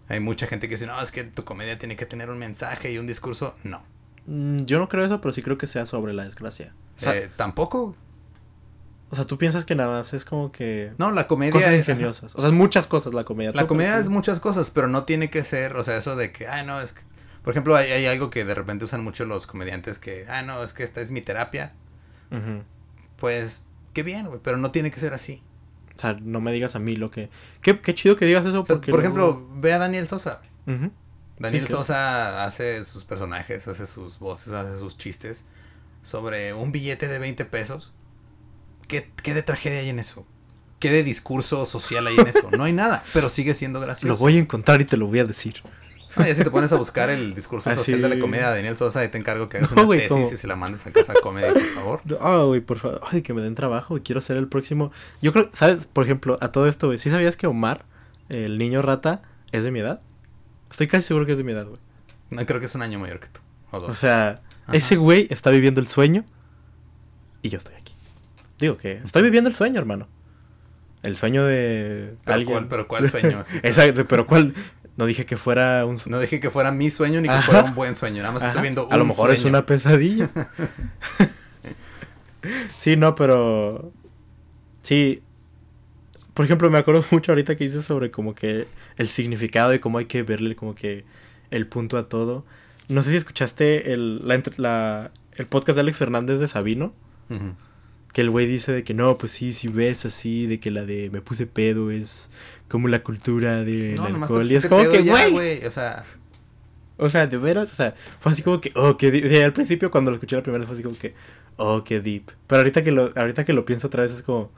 [0.09, 2.93] Hay mucha gente que dice, no, es que tu comedia tiene que tener un mensaje
[2.93, 3.55] y un discurso.
[3.65, 3.83] No.
[4.27, 6.75] Mm, Yo no creo eso, pero sí creo que sea sobre la desgracia.
[6.97, 7.97] O sea, Eh, Tampoco.
[9.11, 10.93] o sea, tú piensas que nada más es como que...
[10.99, 11.79] No, la comedia cosas es...
[11.81, 12.35] ingeniosas.
[12.35, 13.53] O sea, es muchas cosas la comedia.
[13.55, 16.47] La comedia es muchas cosas, pero no tiene que ser, o sea, eso de que,
[16.49, 17.03] ah, no, es que...
[17.43, 20.63] Por ejemplo, hay, hay algo que de repente usan mucho los comediantes que, ah, no,
[20.65, 21.73] es que esta es mi terapia.
[23.19, 25.43] Pues, qué bien, güey, pero no tiene que ser así.
[25.95, 27.30] O sea, no me digas a mí lo que...
[27.61, 28.90] Qué, qué chido que digas eso O sea, porque...
[28.90, 30.42] por ejemplo, ve a Daniel Sosa.
[30.66, 31.72] Daniel Sí, sí.
[31.72, 35.47] Sosa hace sus personajes, hace sus voces, hace sus chistes
[36.03, 37.95] sobre un billete de 20 pesos.
[38.88, 40.26] ¿Qué, qué de tragedia hay en eso?
[40.78, 42.51] ¿Qué de discurso social hay en eso?
[42.51, 44.12] No hay nada, pero sigue siendo gracioso.
[44.12, 45.62] Lo voy a encontrar y te lo voy a decir.
[46.17, 48.57] Ah, ya si te pones a buscar el discurso Así- social de la comedia de
[48.57, 50.93] Daniel Sosa, ahí te encargo que hagas No, una tesis y se la mandes a
[50.93, 52.01] casa comedy, por favor.
[52.21, 53.01] Ah, güey, por favor.
[53.11, 53.99] Ay, que me den trabajo.
[54.05, 54.93] Quiero ser el próximo.
[55.23, 55.87] Yo creo, ¿sabes?
[55.93, 56.99] Por ejemplo, a todo esto, güey.
[56.99, 57.85] ¿Sí sabías que Omar,
[58.29, 60.01] el niño rata, es de mi edad?
[60.71, 61.79] Estoy casi seguro que es de mi edad, güey.
[62.31, 63.41] No, creo que es un año mayor que tú.
[63.71, 63.91] O dos.
[63.91, 64.73] O sea, Ajá.
[64.77, 66.25] ese güey está viviendo el sueño
[67.43, 67.95] y yo estoy aquí.
[68.59, 70.09] Digo que estoy viviendo el sueño, hermano.
[71.03, 72.53] El sueño de pero, alguien.
[72.55, 73.39] ¿cuál, pero ¿cuál sueño?
[73.41, 74.55] Así, Exacto, pero ¿cuál?
[74.97, 76.16] No dije que fuera un sueño.
[76.16, 77.42] No dije que fuera mi sueño ni que Ajá.
[77.42, 78.22] fuera un buen sueño.
[78.22, 78.51] Nada más Ajá.
[78.53, 79.57] estoy viendo un A lo mejor es sueño.
[79.59, 80.30] una pesadilla.
[82.76, 83.92] sí, no, pero.
[84.82, 85.22] Sí.
[86.34, 88.66] Por ejemplo, me acuerdo mucho ahorita que dices sobre como que
[88.97, 91.05] el significado y cómo hay que verle como que
[91.51, 92.45] el punto a todo.
[92.88, 94.20] No sé si escuchaste el,
[94.59, 96.92] la, el podcast de Alex Fernández de Sabino.
[98.15, 100.85] Que el güey dice de que no, pues sí, si ves así, de que la
[100.87, 102.31] de me puse pedo es
[102.69, 104.51] como la cultura del No, alcohol.
[104.51, 105.67] Y es como que, güey.
[105.67, 106.05] O sea,
[106.97, 109.27] O sea, de veras, o sea, fue así como que, oh, qué deep.
[109.27, 111.15] O sea, al principio cuando lo escuché la primera vez fue así como que,
[111.57, 112.31] oh, qué deep.
[112.47, 114.51] Pero ahorita que lo, ahorita que lo pienso otra vez es como,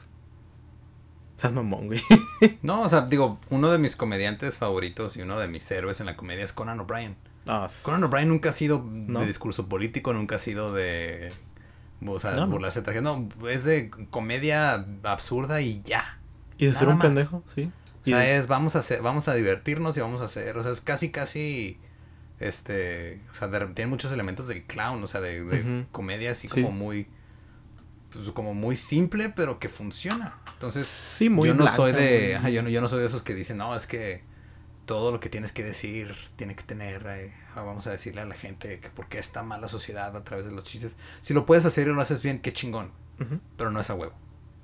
[1.39, 2.01] Seas mamón, güey.
[2.63, 6.07] no, o sea, digo, uno de mis comediantes favoritos y uno de mis héroes en
[6.07, 7.17] la comedia es Conan O'Brien.
[7.47, 9.21] Ah, Conan O'Brien nunca ha sido No.
[9.21, 11.33] de discurso político, nunca ha sido de.
[12.05, 13.01] O sea, No, burlarse de traje.
[13.01, 16.19] No, es de comedia absurda y ya.
[16.59, 17.07] y de ser un más.
[17.07, 17.71] pendejo, sí.
[18.03, 20.57] O sea, de- es vamos a hacer, vamos a divertirnos y vamos a hacer.
[20.59, 21.79] O sea, es casi, casi.
[22.39, 23.23] Este.
[23.33, 26.63] O sea, de- tiene muchos elementos del clown, o sea, de, de comedia así Sí.
[26.63, 27.09] como muy.
[28.13, 30.39] pues, como muy simple, pero que funciona.
[30.55, 32.37] Entonces, Sí, muy yo no blanca, soy de.
[32.37, 34.23] ajá, yo, no, yo no soy de esos que dicen, no, es que
[34.87, 37.05] todo lo que tienes que decir tiene que tener.
[37.07, 40.17] eh, ah, vamos a decirle a la gente que por qué está mal la sociedad
[40.17, 40.97] a través de los chistes.
[41.21, 42.93] Si lo puedes hacer y lo haces bien, qué chingón.
[43.57, 44.15] Pero no es a huevo.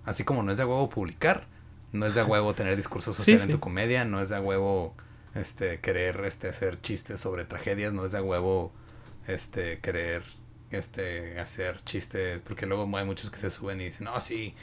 [0.05, 1.47] Así como no es de a huevo publicar,
[1.93, 3.53] no es de a huevo tener discurso social en sí.
[3.53, 4.95] tu comedia, no es de huevo
[5.35, 8.73] este querer este hacer chistes sobre tragedias, no es de a huevo
[9.27, 10.23] este querer
[10.71, 14.55] este hacer chistes, porque luego hay muchos que se suben y dicen, "No, sí,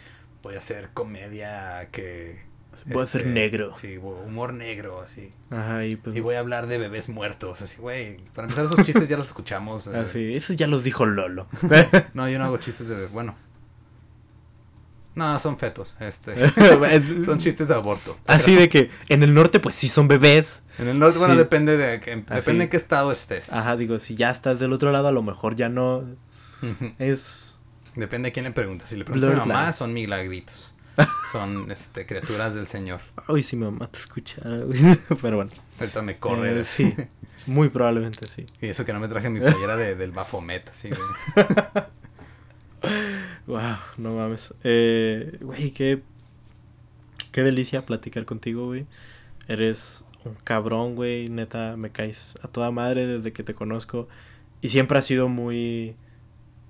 [0.42, 2.46] voy a hacer comedia que
[2.88, 3.74] Voy a ser este, negro.
[3.76, 5.32] Sí, humor negro, así.
[5.50, 6.16] Ajá, y pues.
[6.16, 8.18] Y voy a hablar de bebés muertos, así, güey.
[8.34, 9.88] Para empezar, esos chistes ya los escuchamos.
[9.88, 9.98] eh.
[9.98, 11.48] Así, eso ya los dijo Lolo.
[12.14, 13.08] No, yo no hago chistes de.
[13.08, 13.36] Bueno.
[15.16, 15.96] No, son fetos.
[16.00, 16.34] Este.
[17.26, 18.18] son chistes de aborto.
[18.26, 20.64] Así de que en el norte, pues sí son bebés.
[20.78, 22.24] En el norte, bueno, depende de que, Así.
[22.36, 23.52] depende en qué estado estés.
[23.52, 26.06] Ajá, digo, si ya estás del otro lado, a lo mejor ya no
[27.00, 27.48] es.
[27.96, 28.90] Depende de quién le preguntas.
[28.90, 30.69] Si le preguntas a mamá, son milagritos.
[31.32, 33.02] son este, criaturas del Señor.
[33.28, 34.80] Uy, si mi mamá te escuchara, güey.
[35.22, 35.52] Pero bueno.
[35.80, 36.60] Ahorita me corre.
[36.62, 36.94] Eh, sí,
[37.48, 38.46] muy probablemente sí.
[38.62, 40.90] y eso que no me traje mi playera de, del Bafomet, así.
[40.90, 40.98] de-
[43.48, 44.54] Wow, no mames.
[44.64, 46.02] Eh, güey, qué.
[47.32, 48.88] Qué delicia platicar contigo, güey.
[49.48, 51.28] Eres un cabrón, güey.
[51.28, 54.08] Neta, me caes a toda madre desde que te conozco.
[54.62, 55.96] Y siempre has sido muy.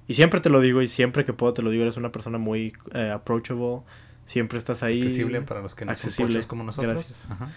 [0.08, 2.38] Y siempre te lo digo, y siempre que puedo te lo digo, eres una persona
[2.40, 3.82] muy eh, approachable.
[4.30, 5.00] Siempre estás ahí.
[5.02, 6.94] accesible para los que no Accesible, son pochos como nosotros.
[6.94, 7.28] gracias.
[7.32, 7.50] Ajá.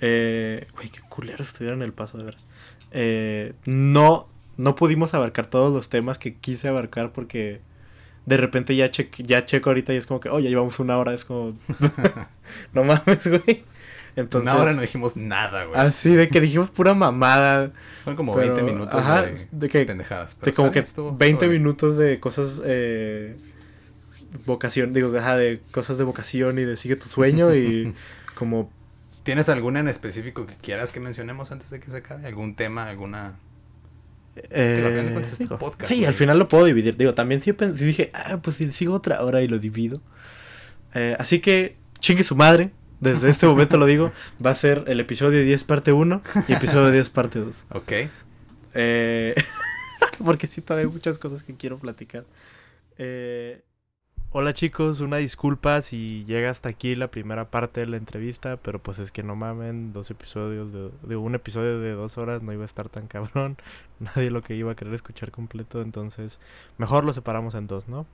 [0.00, 2.44] Eh, güey, qué culero estuviera en el paso, de veras.
[2.90, 7.60] Eh, no, no pudimos abarcar todos los temas que quise abarcar porque
[8.26, 10.98] de repente ya, che ya checo ahorita y es como que, oh, ya llevamos una
[10.98, 11.52] hora, es como,
[12.72, 13.62] no mames, güey.
[14.16, 15.78] Entonces, Una hora no dijimos nada, güey.
[15.78, 17.70] así de que dijimos pura mamada,
[18.02, 20.34] Fueron como pero, 20 minutos ajá, de, de que- pendejadas.
[20.40, 21.62] pero de como que bien, estuvo- 20 estuvo bien.
[21.62, 23.36] minutos de cosas, eh,
[24.44, 27.94] vocación, digo, ajá, de cosas de vocación y de sigue tu sueño y
[28.34, 28.70] como
[29.22, 32.26] ¿Tienes alguna en específico que quieras que mencionemos antes de que se acabe?
[32.26, 33.34] ¿Algún tema, alguna...?
[34.36, 36.06] Eh, al final de cuentas es tu digo, podcast, sí, güey.
[36.06, 36.96] al final lo puedo dividir.
[36.96, 40.00] Digo, también sí, pen- sí dije, ah, pues si sigo otra hora y lo divido.
[40.94, 42.70] Eh, así que chingue su madre.
[43.00, 44.12] Desde este momento lo digo.
[44.44, 47.66] Va a ser el episodio 10 parte 1 y episodio 10 parte 2.
[47.70, 47.92] Ok.
[48.74, 49.34] Eh,
[50.24, 52.24] porque sí, todavía hay muchas cosas que quiero platicar.
[52.96, 53.62] Eh,
[54.30, 58.82] hola chicos, una disculpa si llega hasta aquí la primera parte de la entrevista, pero
[58.82, 62.62] pues es que no mamen, dos episodios de, un episodio de dos horas no iba
[62.62, 63.56] a estar tan cabrón,
[64.00, 66.38] nadie lo que iba a querer escuchar completo, entonces
[66.78, 68.06] mejor lo separamos en dos, ¿no?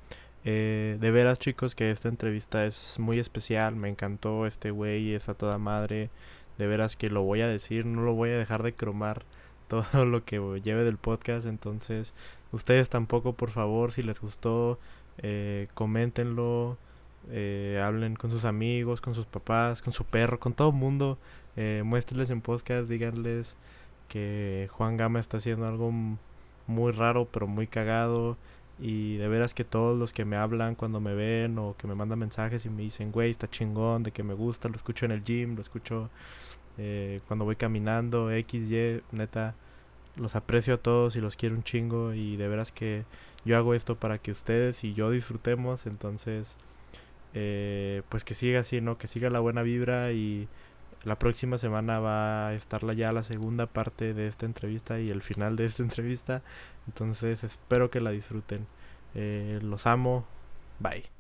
[0.44, 5.28] Eh, de veras chicos que esta entrevista es muy especial, me encantó este güey, es
[5.28, 6.10] a toda madre,
[6.58, 9.24] de veras que lo voy a decir, no lo voy a dejar de cromar
[9.68, 11.46] todo lo que lleve del podcast.
[11.46, 12.14] Entonces,
[12.50, 14.78] ustedes tampoco, por favor, si les gustó,
[15.18, 16.78] eh, coméntenlo,
[17.30, 21.18] eh, hablen con sus amigos, con sus papás, con su perro, con todo el mundo.
[21.56, 23.54] Eh, muéstrenles en podcast, díganles
[24.08, 25.92] que Juan Gama está haciendo algo
[26.66, 28.36] muy raro, pero muy cagado.
[28.80, 31.95] Y de veras que todos los que me hablan cuando me ven o que me
[31.95, 35.12] mandan mensajes y me dicen, güey, está chingón, de que me gusta, lo escucho en
[35.12, 36.11] el gym, lo escucho
[36.78, 39.54] eh, cuando voy caminando, X, Y, neta,
[40.16, 43.04] los aprecio a todos y los quiero un chingo y de veras que
[43.44, 46.56] yo hago esto para que ustedes y yo disfrutemos, entonces,
[47.34, 48.98] eh, pues que siga así, ¿no?
[48.98, 50.48] Que siga la buena vibra y
[51.04, 55.22] la próxima semana va a estar ya la segunda parte de esta entrevista y el
[55.22, 56.42] final de esta entrevista,
[56.86, 58.66] entonces espero que la disfruten.
[59.14, 60.26] Eh, los amo,
[60.80, 61.12] bye.